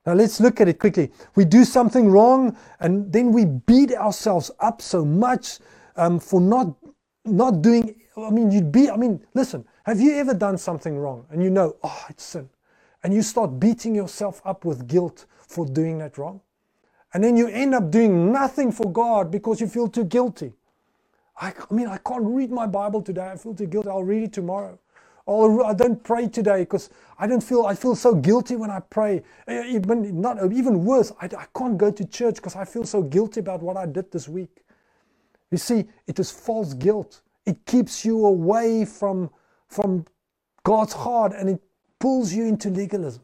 [0.07, 1.11] Now let's look at it quickly.
[1.35, 5.59] We do something wrong and then we beat ourselves up so much
[5.97, 6.75] um, for not
[7.25, 7.97] not doing.
[8.17, 8.89] I mean, you'd be.
[8.89, 9.65] I mean, listen.
[9.85, 12.49] Have you ever done something wrong and you know, oh, it's sin,
[13.03, 16.41] and you start beating yourself up with guilt for doing that wrong,
[17.15, 20.53] and then you end up doing nothing for God because you feel too guilty.
[21.41, 23.31] I, I mean, I can't read my Bible today.
[23.31, 23.89] I feel too guilty.
[23.89, 24.79] I'll read it tomorrow.
[25.27, 28.81] Oh, I don't pray today because I don't feel, I feel so guilty when I
[28.81, 29.23] pray.
[29.49, 33.41] Even, not, even worse, I, I can't go to church because I feel so guilty
[33.41, 34.63] about what I did this week.
[35.51, 37.23] You see, it is false guilt.
[37.45, 39.31] It keeps you away from,
[39.69, 40.07] from
[40.65, 41.63] God's heart and it
[41.99, 43.23] pulls you into legalism.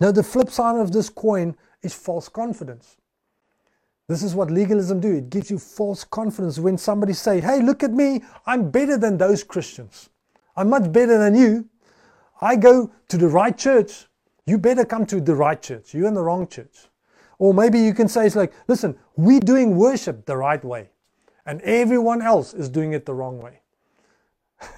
[0.00, 2.96] Now, the flip side of this coin is false confidence.
[4.08, 5.14] This is what legalism do.
[5.14, 8.22] It gives you false confidence when somebody say, "Hey, look at me.
[8.44, 10.10] I'm better than those Christians.
[10.56, 11.68] I'm much better than you.
[12.40, 14.06] I go to the right church.
[14.46, 15.94] You better come to the right church.
[15.94, 16.90] You're in the wrong church."
[17.38, 20.90] Or maybe you can say it's like, "Listen, we're doing worship the right way,
[21.46, 23.62] and everyone else is doing it the wrong way."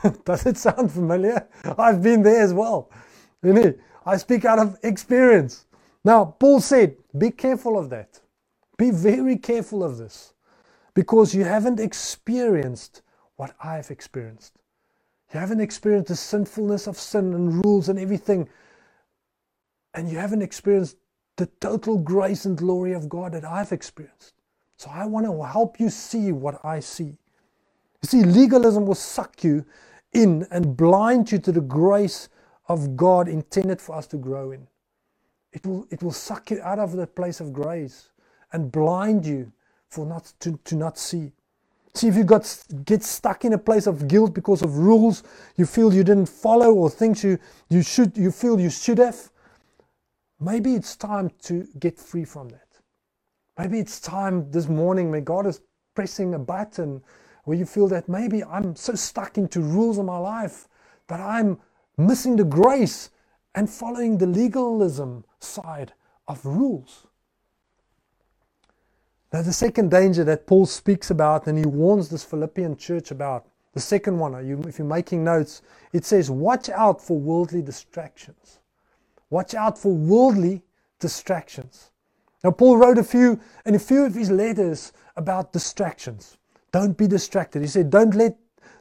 [0.25, 1.49] Does it sound familiar?
[1.77, 2.91] I've been there as well.
[4.07, 5.67] I speak out of experience.
[6.05, 8.21] Now, Paul said, "Be careful of that."
[8.79, 10.35] Be very careful of this
[10.95, 13.03] because you haven't experienced
[13.37, 14.59] what I've experienced.
[15.33, 18.49] You haven't experienced the sinfulness of sin and rules and everything.
[19.95, 20.97] And you haven't experienced
[21.37, 24.35] the total grace and glory of God that I've experienced.
[24.77, 27.19] So I want to help you see what I see.
[28.03, 29.65] You see, legalism will suck you
[30.13, 32.29] in and blind you to the grace
[32.69, 34.67] of God intended for us to grow in.
[35.53, 38.11] It will, it will suck you out of the place of grace
[38.53, 39.53] and blind you
[39.89, 41.33] for not to, to not see.
[41.95, 45.23] See, if you got get stuck in a place of guilt because of rules
[45.57, 47.39] you feel you didn't follow or things you,
[47.71, 49.31] you should you feel you should have,
[50.39, 52.69] maybe it's time to get free from that.
[53.59, 55.63] Maybe it's time this morning when God is
[55.95, 57.03] pressing a button
[57.45, 60.69] where you feel that maybe I'm so stuck into rules of my life
[61.09, 61.59] that I'm
[61.97, 63.11] missing the grace
[63.55, 65.93] and following the legalism side
[66.29, 67.07] of rules.
[69.33, 73.47] Now, the second danger that Paul speaks about and he warns this Philippian church about,
[73.73, 74.35] the second one,
[74.67, 78.61] if you're making notes, it says, Watch out for worldly distractions.
[79.29, 80.63] Watch out for worldly
[81.01, 81.91] distractions.
[82.43, 86.39] Now, Paul wrote a few, in a few of his letters about distractions.
[86.73, 87.63] Don't be distracted.
[87.63, 88.37] He said, Don't let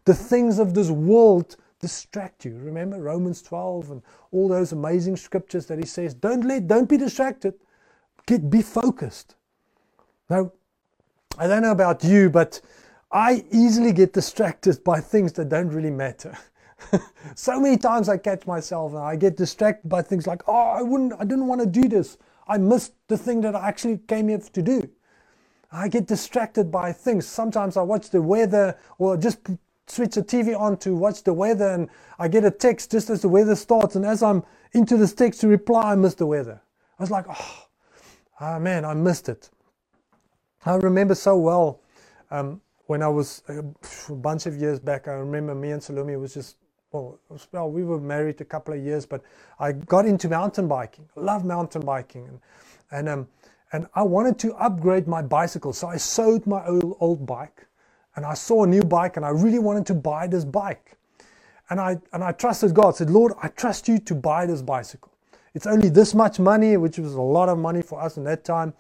[0.06, 2.58] the things of this world distract you.
[2.58, 6.98] Remember Romans 12 and all those amazing scriptures that he says, Don't let, don't be
[6.98, 7.54] distracted.
[8.26, 9.36] Get, be focused.
[10.28, 10.52] Now,
[11.38, 12.60] I don't know about you, but
[13.12, 16.36] I easily get distracted by things that don't really matter.
[17.36, 20.82] so many times I catch myself and I get distracted by things like, oh, I
[20.82, 22.18] wouldn't, I didn't want to do this.
[22.48, 24.90] I missed the thing that I actually came here to do.
[25.72, 27.28] I get distracted by things.
[27.28, 29.38] Sometimes I watch the weather or just
[29.88, 33.22] switch the TV on to watch the weather and I get a text just as
[33.22, 33.96] the weather starts.
[33.96, 34.44] And as I'm
[34.74, 36.62] into this text to reply, I miss the weather.
[37.00, 37.68] I was like, oh,
[38.42, 39.50] oh man, I missed it.
[40.66, 41.82] I remember so well
[42.32, 45.08] um, when I was a bunch of years back.
[45.08, 46.58] I remember me and Salome was just
[46.92, 47.20] well,
[47.52, 49.22] well, we were married a couple of years, but
[49.60, 51.10] I got into mountain biking.
[51.18, 52.40] I Love mountain biking, and
[52.92, 53.28] and um,
[53.74, 57.68] and I wanted to upgrade my bicycle, so I sold my old old bike,
[58.16, 60.98] and I saw a new bike, and I really wanted to buy this bike,
[61.70, 62.96] and I and I trusted God.
[62.96, 65.12] Said, Lord, I trust you to buy this bicycle.
[65.54, 68.44] It's only this much money, which was a lot of money for us in that
[68.44, 68.74] time,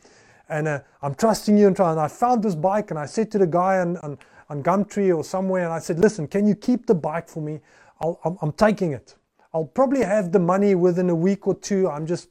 [0.49, 1.91] and uh, I'm trusting you and trying.
[1.91, 4.17] And I found this bike, and I said to the guy on, on
[4.49, 7.61] on Gumtree or somewhere, and I said, listen, can you keep the bike for me?
[7.99, 9.15] I'll, I'm, I'm taking it.
[9.53, 11.89] I'll probably have the money within a week or two.
[11.89, 12.29] I'm just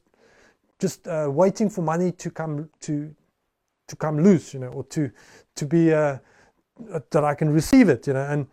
[0.79, 3.13] just uh, waiting for money to come to
[3.87, 5.11] to come loose, you know, or to
[5.55, 6.19] to be uh,
[7.09, 8.25] that I can receive it, you know.
[8.25, 8.47] And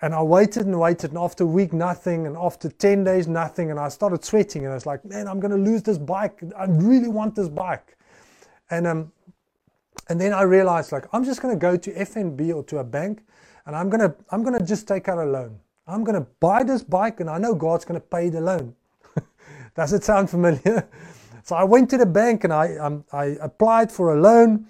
[0.00, 3.70] and I waited and waited, and after a week, nothing, and after ten days, nothing,
[3.70, 6.42] and I started sweating, and I was like, man, I'm going to lose this bike.
[6.58, 7.96] I really want this bike,
[8.70, 9.12] and um,
[10.08, 12.84] and then I realized like I'm just going to go to FNB or to a
[12.84, 13.22] bank,
[13.66, 15.60] and I'm gonna I'm gonna just take out a loan.
[15.86, 18.74] I'm to buy this bike and I know God's to pay the loan.
[19.76, 20.88] Does it sound familiar?
[21.42, 24.66] so I went to the bank and I, um, I applied for a loan.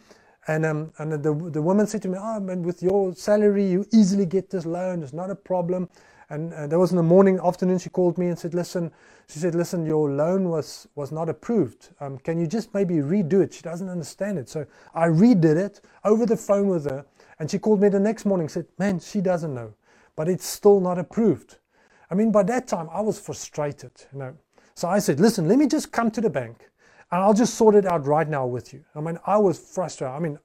[0.48, 3.86] And, um, and the, the woman said to me, Oh, man, with your salary, you
[3.92, 5.02] easily get this loan.
[5.02, 5.88] It's not a problem.
[6.30, 8.90] And uh, there was in the morning, afternoon, she called me and said, Listen,
[9.28, 11.90] she said, Listen, your loan was, was not approved.
[12.00, 13.54] Um, can you just maybe redo it?
[13.54, 14.48] She doesn't understand it.
[14.48, 17.04] So I redid it over the phone with her.
[17.38, 19.74] And she called me the next morning said, Man, she doesn't know
[20.16, 21.56] but it's still not approved.
[22.10, 24.36] I mean, by that time, I was frustrated, you know.
[24.74, 26.68] So I said, listen, let me just come to the bank
[27.12, 28.82] and I'll just sort it out right now with you.
[28.94, 30.14] I mean, I was frustrated.
[30.14, 30.38] I mean,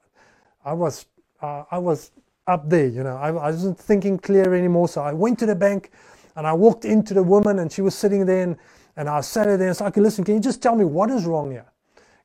[0.65, 1.05] I was,
[1.41, 2.11] uh, I was
[2.45, 3.15] up there, you know.
[3.15, 4.89] I, I wasn't thinking clear anymore.
[4.89, 5.91] So I went to the bank
[6.35, 8.57] and I walked into the woman and she was sitting there and,
[8.97, 11.25] and I sat there and said, okay, listen, can you just tell me what is
[11.25, 11.71] wrong here?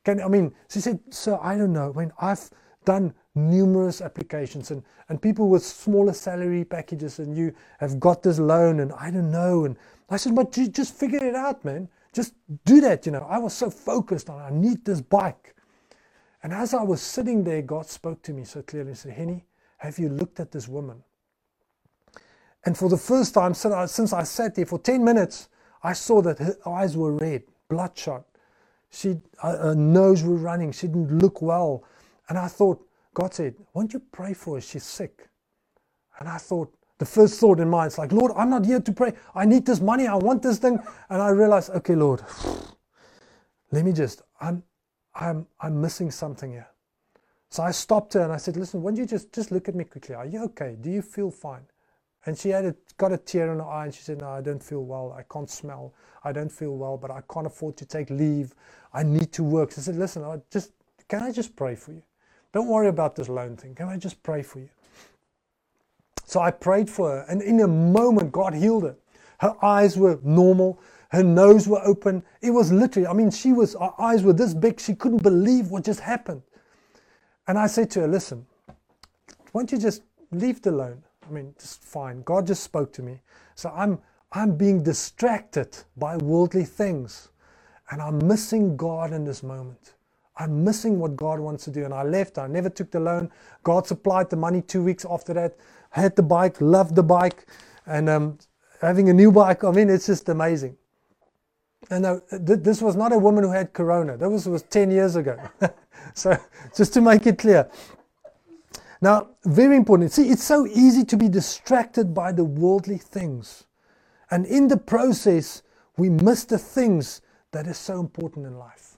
[0.03, 1.93] Can, I mean, she said, sir, I don't know.
[1.95, 2.49] I mean, I've
[2.83, 8.39] done numerous applications and, and people with smaller salary packages and you have got this
[8.39, 9.63] loan and I don't know.
[9.63, 9.77] And
[10.09, 11.87] I said, but you just figure it out, man.
[12.13, 12.33] Just
[12.65, 13.05] do that.
[13.05, 15.55] You know, I was so focused on I need this bike.
[16.43, 18.91] And as I was sitting there, God spoke to me so clearly.
[18.91, 19.45] He said, Henny,
[19.77, 21.03] have you looked at this woman?
[22.65, 25.49] And for the first time since I sat there for 10 minutes,
[25.83, 28.25] I saw that her eyes were red, bloodshot.
[28.89, 30.71] She, uh, her nose were running.
[30.71, 31.83] She didn't look well.
[32.29, 34.61] And I thought, God said, Won't you pray for her?
[34.61, 35.29] She's sick.
[36.19, 36.73] And I thought,
[37.03, 39.11] the first thought in mind is like, Lord, I'm not here to pray.
[39.35, 40.07] I need this money.
[40.07, 40.79] I want this thing.
[41.09, 42.23] And I realize, okay, Lord,
[43.71, 44.63] let me just, I'm,
[45.13, 46.69] I'm, I'm missing something here.
[47.49, 49.75] So I stopped her and I said, listen, why don't you just, just look at
[49.75, 50.15] me quickly?
[50.15, 50.77] Are you okay?
[50.79, 51.63] Do you feel fine?
[52.25, 54.39] And she had a, got a tear in her eye and she said, no, I
[54.39, 55.13] don't feel well.
[55.17, 55.93] I can't smell.
[56.23, 58.55] I don't feel well, but I can't afford to take leave.
[58.93, 59.73] I need to work.
[59.73, 60.71] So I said, listen, I just,
[61.09, 62.03] can I just pray for you?
[62.53, 63.75] Don't worry about this loan thing.
[63.75, 64.69] Can I just pray for you?
[66.25, 68.95] So I prayed for her, and in a moment, God healed her.
[69.39, 72.23] Her eyes were normal, her nose were open.
[72.41, 75.69] It was literally, I mean, she was, her eyes were this big, she couldn't believe
[75.69, 76.41] what just happened.
[77.47, 78.45] And I said to her, Listen,
[79.51, 81.03] why don't you just leave the loan?
[81.27, 82.21] I mean, just fine.
[82.23, 83.21] God just spoke to me.
[83.55, 83.99] So I'm
[84.33, 87.29] I'm being distracted by worldly things.
[87.91, 89.93] And I'm missing God in this moment.
[90.37, 91.85] I'm missing what God wants to do.
[91.85, 92.39] And I left.
[92.39, 93.29] I never took the loan.
[93.63, 95.55] God supplied the money two weeks after that.
[95.93, 97.47] Had the bike, loved the bike,
[97.85, 98.37] and um,
[98.81, 99.63] having a new bike.
[99.63, 100.77] I mean, it's just amazing.
[101.89, 104.17] And uh, th- this was not a woman who had corona.
[104.17, 105.37] That was, was 10 years ago.
[106.13, 106.37] so,
[106.75, 107.69] just to make it clear.
[109.01, 110.13] Now, very important.
[110.13, 113.65] See, it's so easy to be distracted by the worldly things.
[114.31, 115.61] And in the process,
[115.97, 117.21] we miss the things
[117.51, 118.97] that are so important in life.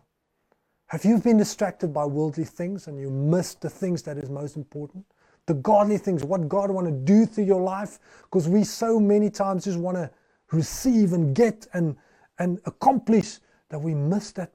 [0.87, 4.55] Have you been distracted by worldly things and you missed the things that is most
[4.55, 5.05] important?
[5.47, 7.99] The godly things, what God want to do through your life?
[8.23, 10.09] Because we so many times just want to
[10.51, 11.95] receive and get and,
[12.39, 13.39] and accomplish
[13.69, 14.53] that we miss that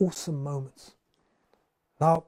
[0.00, 0.94] awesome moments.
[2.00, 2.24] Now,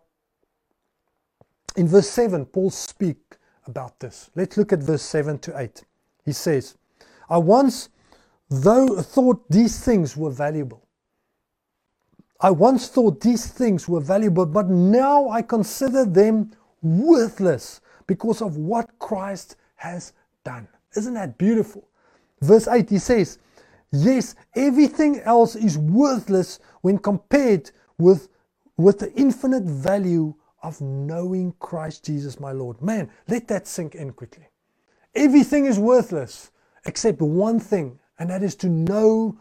[1.76, 4.30] in verse 7, Paul speaks about this.
[4.34, 5.84] Let's look at verse 7 to 8.
[6.24, 6.76] He says,
[7.28, 7.88] I once
[8.48, 10.84] though thought these things were valuable.
[12.40, 16.52] I once thought these things were valuable, but now I consider them
[16.82, 17.80] worthless
[18.10, 20.66] because of what Christ has done.
[20.96, 21.86] Isn't that beautiful?
[22.40, 23.38] Verse 8, he says,
[23.92, 28.28] Yes, everything else is worthless when compared with,
[28.76, 32.82] with the infinite value of knowing Christ Jesus, my Lord.
[32.82, 34.48] Man, let that sink in quickly.
[35.14, 36.50] Everything is worthless
[36.86, 39.38] except one thing, and that is to know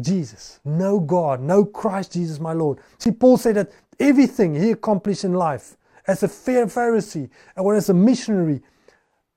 [0.00, 2.78] Jesus, know God, know Christ Jesus, my Lord.
[2.96, 3.70] See, Paul said that
[4.00, 5.76] everything he accomplished in life
[6.08, 8.62] as a fair Pharisee or as a missionary,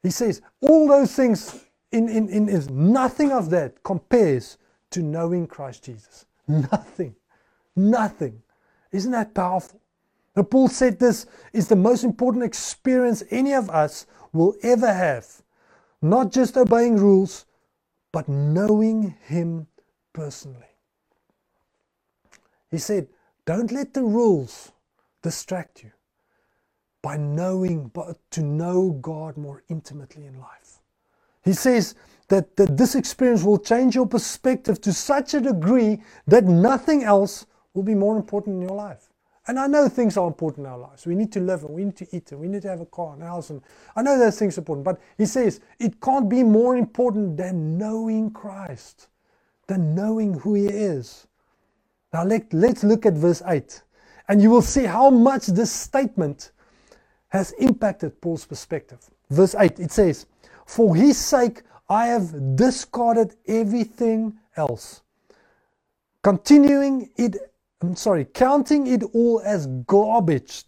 [0.01, 4.57] he says all those things in, in, in is nothing of that compares
[4.91, 6.26] to knowing Christ Jesus.
[6.47, 7.15] Nothing.
[7.76, 8.41] Nothing.
[8.91, 9.80] Isn't that powerful?
[10.36, 15.28] Now, Paul said this is the most important experience any of us will ever have.
[16.01, 17.45] Not just obeying rules,
[18.11, 19.67] but knowing Him
[20.13, 20.65] personally.
[22.69, 23.07] He said,
[23.45, 24.72] Don't let the rules
[25.22, 25.91] distract you
[27.02, 30.80] by knowing, but to know God more intimately in life.
[31.43, 31.95] He says
[32.28, 37.47] that, that this experience will change your perspective to such a degree that nothing else
[37.74, 39.10] will be more important in your life.
[39.47, 41.08] And I know things are important in our lives.
[41.08, 42.86] We need to live and we need to eat and we need to have a
[42.86, 43.49] car and a house.
[43.49, 43.62] And
[43.95, 44.86] I know those things are important.
[44.86, 49.08] But he says it can't be more important than knowing Christ,
[49.68, 51.28] than knowing who he is.
[52.14, 53.82] Now let, let's look at verse 8.
[54.28, 56.52] And you will see how much this statement
[57.32, 58.99] has impacted Paul's perspective.
[59.29, 60.25] Verse 8, it says,
[60.65, 65.01] For his sake I have discarded everything else,
[66.23, 67.38] continuing it
[67.82, 70.63] I'm sorry, counting it all as garbage,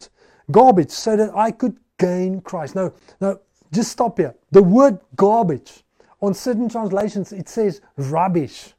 [0.49, 2.75] garbage, so that I could gain Christ.
[2.75, 2.91] No,
[3.21, 3.39] no,
[3.71, 4.33] just stop here.
[4.51, 5.83] The word garbage,
[6.21, 8.73] on certain translations, it says rubbish.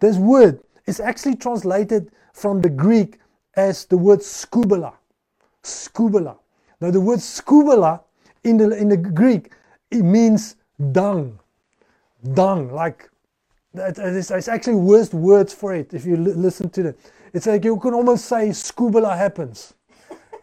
[0.00, 3.18] This word is actually translated from the Greek
[3.56, 4.94] as the word skubala.
[5.62, 6.38] Skubala.
[6.80, 8.02] Now, the word skubala
[8.44, 9.52] in the, in the Greek,
[9.90, 10.56] it means
[10.92, 11.38] dung.
[12.34, 13.08] Dung, like,
[13.74, 16.98] it's actually worst words for it if you listen to it.
[17.32, 19.74] It's like you can almost say skubala happens.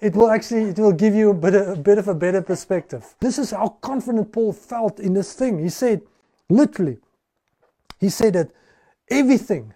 [0.02, 2.42] It will actually it will give you a bit, of, a bit of a better
[2.42, 3.16] perspective.
[3.20, 5.60] This is how confident Paul felt in this thing.
[5.60, 6.02] He said,
[6.50, 6.98] literally,
[8.00, 8.52] he said that
[9.10, 9.74] everything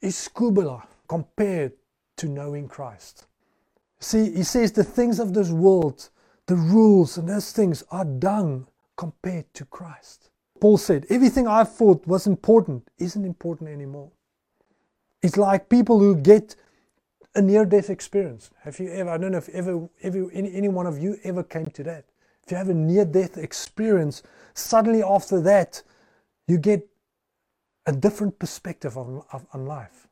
[0.00, 1.72] is skubala compared
[2.18, 3.26] to knowing Christ.
[4.02, 6.10] See, he says the things of this world,
[6.46, 10.30] the rules and those things are dung compared to Christ.
[10.60, 14.10] Paul said, everything I thought was important isn't important anymore.
[15.22, 16.56] It's like people who get
[17.36, 18.50] a near-death experience.
[18.62, 19.10] Have you ever?
[19.10, 22.04] I don't know if ever, ever any, any one of you ever came to that.
[22.44, 24.24] If you have a near-death experience,
[24.54, 25.80] suddenly after that,
[26.48, 26.88] you get
[27.86, 29.22] a different perspective on,
[29.52, 30.08] on life.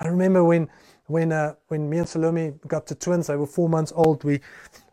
[0.00, 0.68] I remember when
[1.06, 4.24] when uh, when me and Salome got to twins, they were four months old.
[4.24, 4.40] We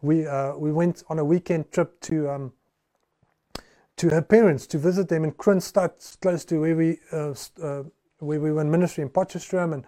[0.02, 2.54] we uh, we went on a weekend trip to um,
[3.96, 7.34] to her parents to visit them in Kroonstad, close to where we uh,
[7.64, 7.84] uh
[8.20, 9.86] we, we were in ministry in Potchefstroom and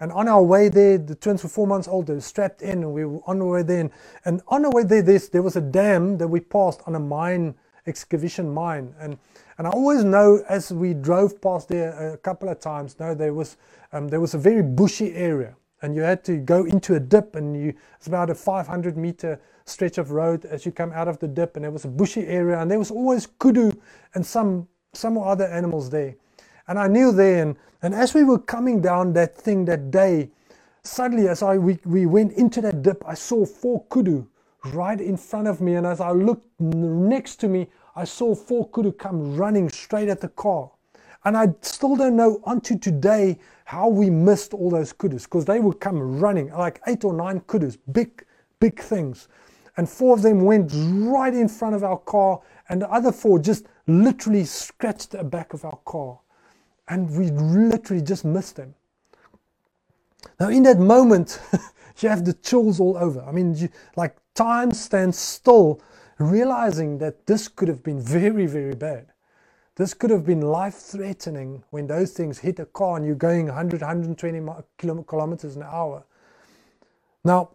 [0.00, 2.06] and on our way there, the twins were four months old.
[2.06, 3.80] They were strapped in, and we were on our way there.
[3.80, 3.90] And,
[4.24, 7.56] and on our way there, there was a dam that we passed on a mine,
[7.86, 8.94] excavation mine.
[9.00, 9.18] And
[9.58, 13.34] and I always know as we drove past there a couple of times, no, there
[13.34, 13.56] was
[13.92, 17.34] um, there was a very bushy area, and you had to go into a dip,
[17.34, 21.18] and you it's about a 500 meter stretch of road as you come out of
[21.18, 23.72] the dip, and there was a bushy area, and there was always kudu
[24.14, 26.14] and some some other animals there.
[26.68, 30.30] And I knew then, and as we were coming down that thing that day,
[30.82, 34.26] suddenly as I we, we went into that dip, I saw four kudu
[34.72, 35.74] right in front of me.
[35.74, 37.68] And as I looked next to me,
[37.98, 40.70] I saw four kudu come running straight at the car.
[41.24, 45.58] And I still don't know unto today how we missed all those kudus because they
[45.58, 48.24] would come running like eight or nine kudus, big,
[48.60, 49.26] big things.
[49.76, 53.40] And four of them went right in front of our car, and the other four
[53.40, 56.20] just literally scratched the back of our car
[56.88, 58.74] and we literally just missed them.
[60.40, 61.40] Now, in that moment,
[61.98, 63.22] you have the chills all over.
[63.22, 65.80] I mean, you, like time stands still,
[66.18, 69.06] realizing that this could have been very, very bad.
[69.76, 73.46] This could have been life threatening when those things hit a car and you're going
[73.46, 74.40] 100, 120
[74.76, 76.04] kilometers an hour.
[77.24, 77.50] Now,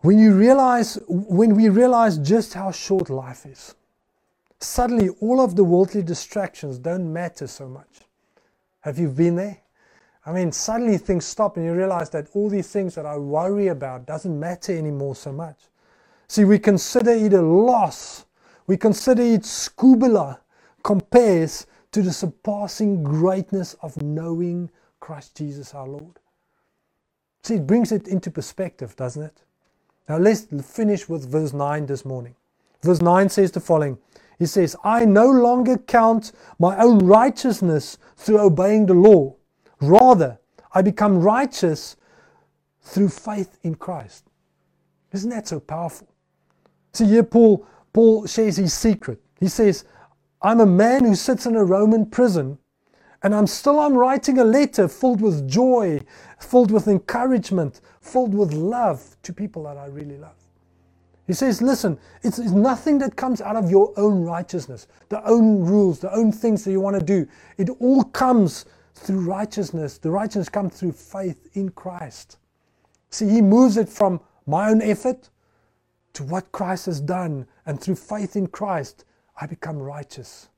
[0.00, 3.74] when you realize, when we realize just how short life is,
[4.60, 8.02] suddenly all of the worldly distractions don't matter so much.
[8.82, 9.58] Have you been there?
[10.24, 13.68] I mean, suddenly things stop and you realize that all these things that I worry
[13.68, 15.58] about doesn't matter anymore so much.
[16.28, 18.26] See, we consider it a loss.
[18.66, 20.38] We consider it skubala
[20.82, 24.70] compares to the surpassing greatness of knowing
[25.00, 26.18] Christ Jesus our Lord.
[27.42, 29.42] See, it brings it into perspective, doesn't it?
[30.08, 32.34] Now let's finish with verse 9 this morning.
[32.82, 33.98] Verse 9 says the following
[34.38, 39.36] He says, I no longer count my own righteousness through obeying the law
[39.80, 40.38] Rather,
[40.72, 41.96] I become righteous
[42.80, 44.24] through faith in Christ.
[45.12, 46.08] Isn't that so powerful?
[46.96, 49.20] See, here Paul, Paul shares his secret.
[49.38, 49.84] He says,
[50.40, 52.56] I'm a man who sits in a Roman prison,
[53.22, 56.00] and I'm still I'm writing a letter filled with joy,
[56.40, 60.36] filled with encouragement, filled with love to people that I really love.
[61.26, 65.66] He says, listen, it's, it's, nothing that comes out of your own righteousness, the own
[65.66, 67.28] rules, the own things that you want to do.
[67.58, 69.98] It all comes through righteousness.
[69.98, 72.38] The righteousness comes through faith in Christ.
[73.10, 75.28] See, He moves it from my own effort
[76.16, 77.46] to what Christ has done.
[77.66, 79.04] And through faith in Christ,
[79.40, 80.48] I become righteous.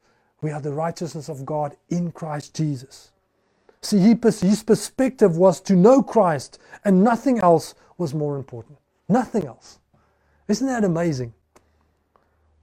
[0.41, 3.11] We are the righteousness of God in Christ Jesus.
[3.81, 8.79] See, he, his perspective was to know Christ, and nothing else was more important.
[9.09, 9.79] Nothing else.
[10.47, 11.35] Isn't that amazing?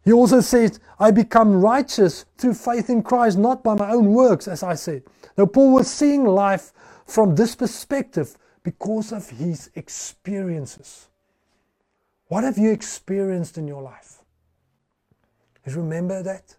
[0.03, 4.47] He also says, I become righteous through faith in Christ, not by my own works,
[4.47, 5.03] as I said.
[5.37, 6.71] Now, Paul was seeing life
[7.05, 11.07] from this perspective because of his experiences.
[12.27, 14.23] What have you experienced in your life?
[15.63, 16.55] Just remember that.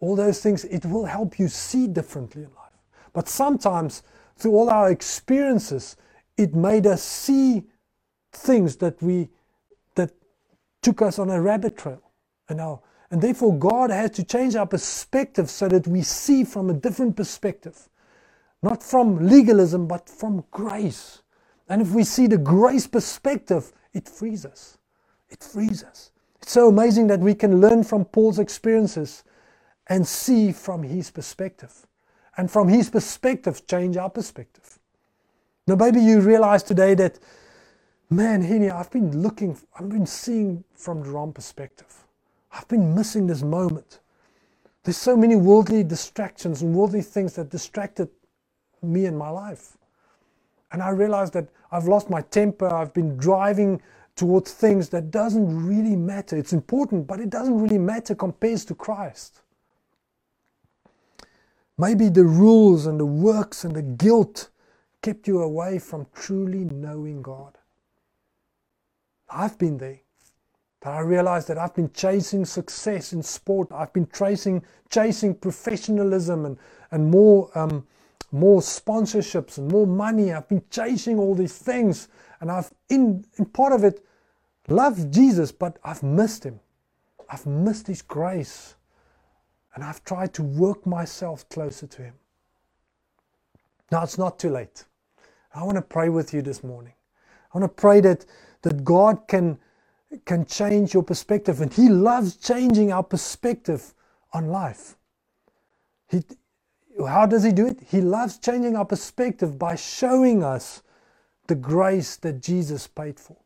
[0.00, 2.72] All those things, it will help you see differently in life.
[3.12, 4.02] But sometimes,
[4.36, 5.96] through all our experiences,
[6.36, 7.64] it made us see
[8.32, 9.30] things that we
[9.94, 10.10] that
[10.82, 12.02] took us on a rabbit trail.
[12.48, 16.68] And now, and therefore, God has to change our perspective so that we see from
[16.68, 17.88] a different perspective.
[18.62, 21.22] Not from legalism, but from grace.
[21.68, 24.76] And if we see the grace perspective, it frees us.
[25.36, 26.12] It frees us.
[26.40, 29.22] It's so amazing that we can learn from Paul's experiences
[29.88, 31.86] and see from his perspective.
[32.38, 34.78] And from his perspective, change our perspective.
[35.66, 37.18] Now, maybe you realize today that,
[38.08, 42.04] man, Henny, I've been looking, I've been seeing from the wrong perspective.
[42.52, 44.00] I've been missing this moment.
[44.84, 48.08] There's so many worldly distractions and worldly things that distracted
[48.82, 49.76] me in my life.
[50.72, 52.68] And I realized that I've lost my temper.
[52.68, 53.82] I've been driving
[54.16, 56.36] towards things that doesn't really matter.
[56.36, 59.42] It's important, but it doesn't really matter compared to Christ.
[61.78, 64.48] Maybe the rules and the works and the guilt
[65.02, 67.58] kept you away from truly knowing God.
[69.28, 70.00] I've been there.
[70.82, 73.68] I realized that I've been chasing success in sport.
[73.72, 76.56] I've been chasing, chasing professionalism and,
[76.92, 77.86] and more, um,
[78.30, 80.32] more sponsorships and more money.
[80.32, 82.08] I've been chasing all these things.
[82.40, 84.05] And I've, in, in part of it,
[84.68, 86.60] loved Jesus, but I've missed him.
[87.28, 88.74] I've missed his grace.
[89.74, 92.14] And I've tried to work myself closer to him.
[93.92, 94.84] Now it's not too late.
[95.54, 96.94] I want to pray with you this morning.
[97.54, 98.24] I want to pray that,
[98.62, 99.58] that God can
[100.24, 101.60] can change your perspective.
[101.60, 103.94] And He loves changing our perspective
[104.32, 104.96] on life.
[106.08, 106.22] He,
[107.06, 107.80] how does He do it?
[107.86, 110.82] He loves changing our perspective by showing us
[111.46, 113.36] the grace that Jesus paid for.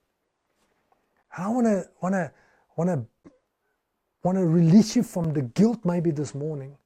[1.37, 2.33] And I want to want to
[2.77, 3.33] want to
[4.23, 6.77] want to release you from the guilt maybe this morning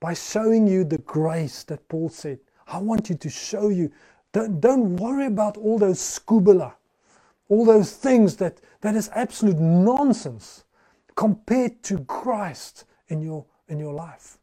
[0.00, 2.38] by showing you the grace that Paul said.
[2.66, 3.90] I want you to show you.
[4.32, 6.74] Don't, don't worry about all those skubala
[7.48, 10.64] all those things that, that is absolute nonsense
[11.14, 14.38] compared to Christ in your, in your life.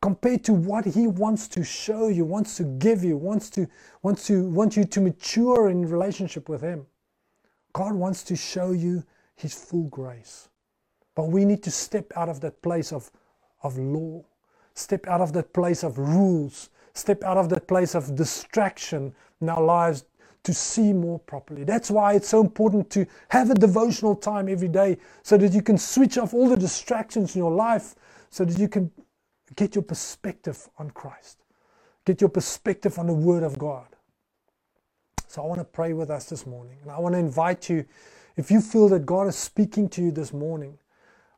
[0.00, 3.68] Compared to what he wants to show you, wants to give you, wants to,
[4.02, 6.86] wants to want you to mature in relationship with him.
[7.72, 9.04] God wants to show you
[9.34, 10.48] his full grace.
[11.14, 13.10] But we need to step out of that place of,
[13.62, 14.24] of law,
[14.74, 19.48] step out of that place of rules, step out of that place of distraction in
[19.48, 20.04] our lives
[20.44, 21.64] to see more properly.
[21.64, 25.62] That's why it's so important to have a devotional time every day so that you
[25.62, 27.94] can switch off all the distractions in your life
[28.30, 28.90] so that you can
[29.54, 31.44] get your perspective on Christ,
[32.04, 33.86] get your perspective on the Word of God.
[35.32, 36.76] So I want to pray with us this morning.
[36.82, 37.86] And I want to invite you,
[38.36, 40.76] if you feel that God is speaking to you this morning,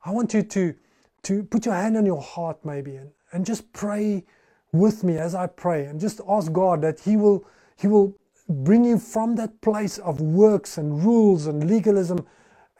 [0.04, 0.74] I want you to,
[1.22, 4.24] to put your hand on your heart maybe and, and just pray
[4.72, 8.18] with me as I pray and just ask God that He will He will
[8.48, 12.26] bring you from that place of works and rules and legalism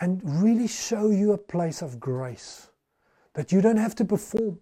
[0.00, 2.70] and really show you a place of grace.
[3.34, 4.58] That you don't have to perform,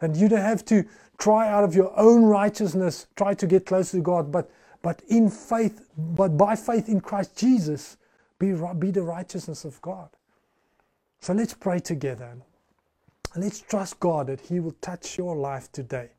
[0.00, 0.86] That you don't have to
[1.18, 4.50] try out of your own righteousness, try to get close to God, but
[4.84, 7.96] but in faith, but by faith in Christ Jesus,
[8.38, 10.10] be, be the righteousness of God.
[11.20, 12.36] So let's pray together.
[13.34, 16.10] Let's trust God that He will touch your life today.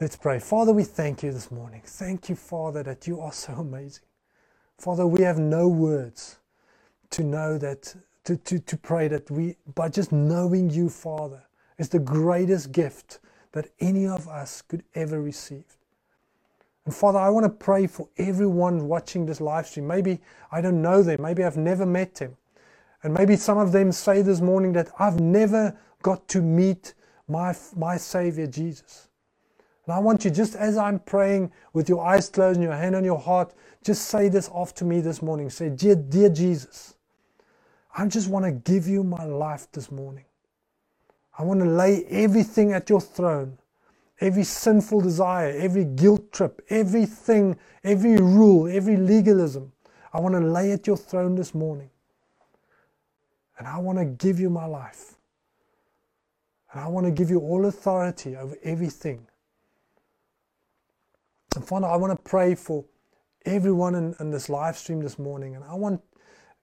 [0.00, 0.38] Let's pray.
[0.38, 1.82] Father, we thank you this morning.
[1.84, 4.04] Thank you, Father, that you are so amazing.
[4.78, 6.38] Father, we have no words
[7.10, 11.42] to know that, to, to, to pray that we, by just knowing you, Father,
[11.76, 13.18] is the greatest gift
[13.52, 15.76] that any of us could ever receive.
[16.84, 19.86] And Father, I want to pray for everyone watching this live stream.
[19.86, 20.20] Maybe
[20.52, 22.36] I don't know them, maybe I've never met them.
[23.02, 26.94] And maybe some of them say this morning that I've never got to meet
[27.28, 29.08] my, my Savior Jesus.
[29.86, 32.96] And I want you, just as I'm praying with your eyes closed and your hand
[32.96, 35.50] on your heart, just say this after me this morning.
[35.50, 36.94] Say, Dear, dear Jesus,
[37.94, 40.24] I just want to give you my life this morning.
[41.38, 43.58] I want to lay everything at your throne
[44.20, 49.72] every sinful desire, every guilt trip, everything, every rule, every legalism.
[50.12, 51.90] I want to lay at your throne this morning.
[53.58, 55.14] And I want to give you my life.
[56.72, 59.26] And I want to give you all authority over everything.
[61.54, 62.84] And Father, I want to pray for
[63.46, 65.54] everyone in, in this live stream this morning.
[65.54, 66.00] And I want,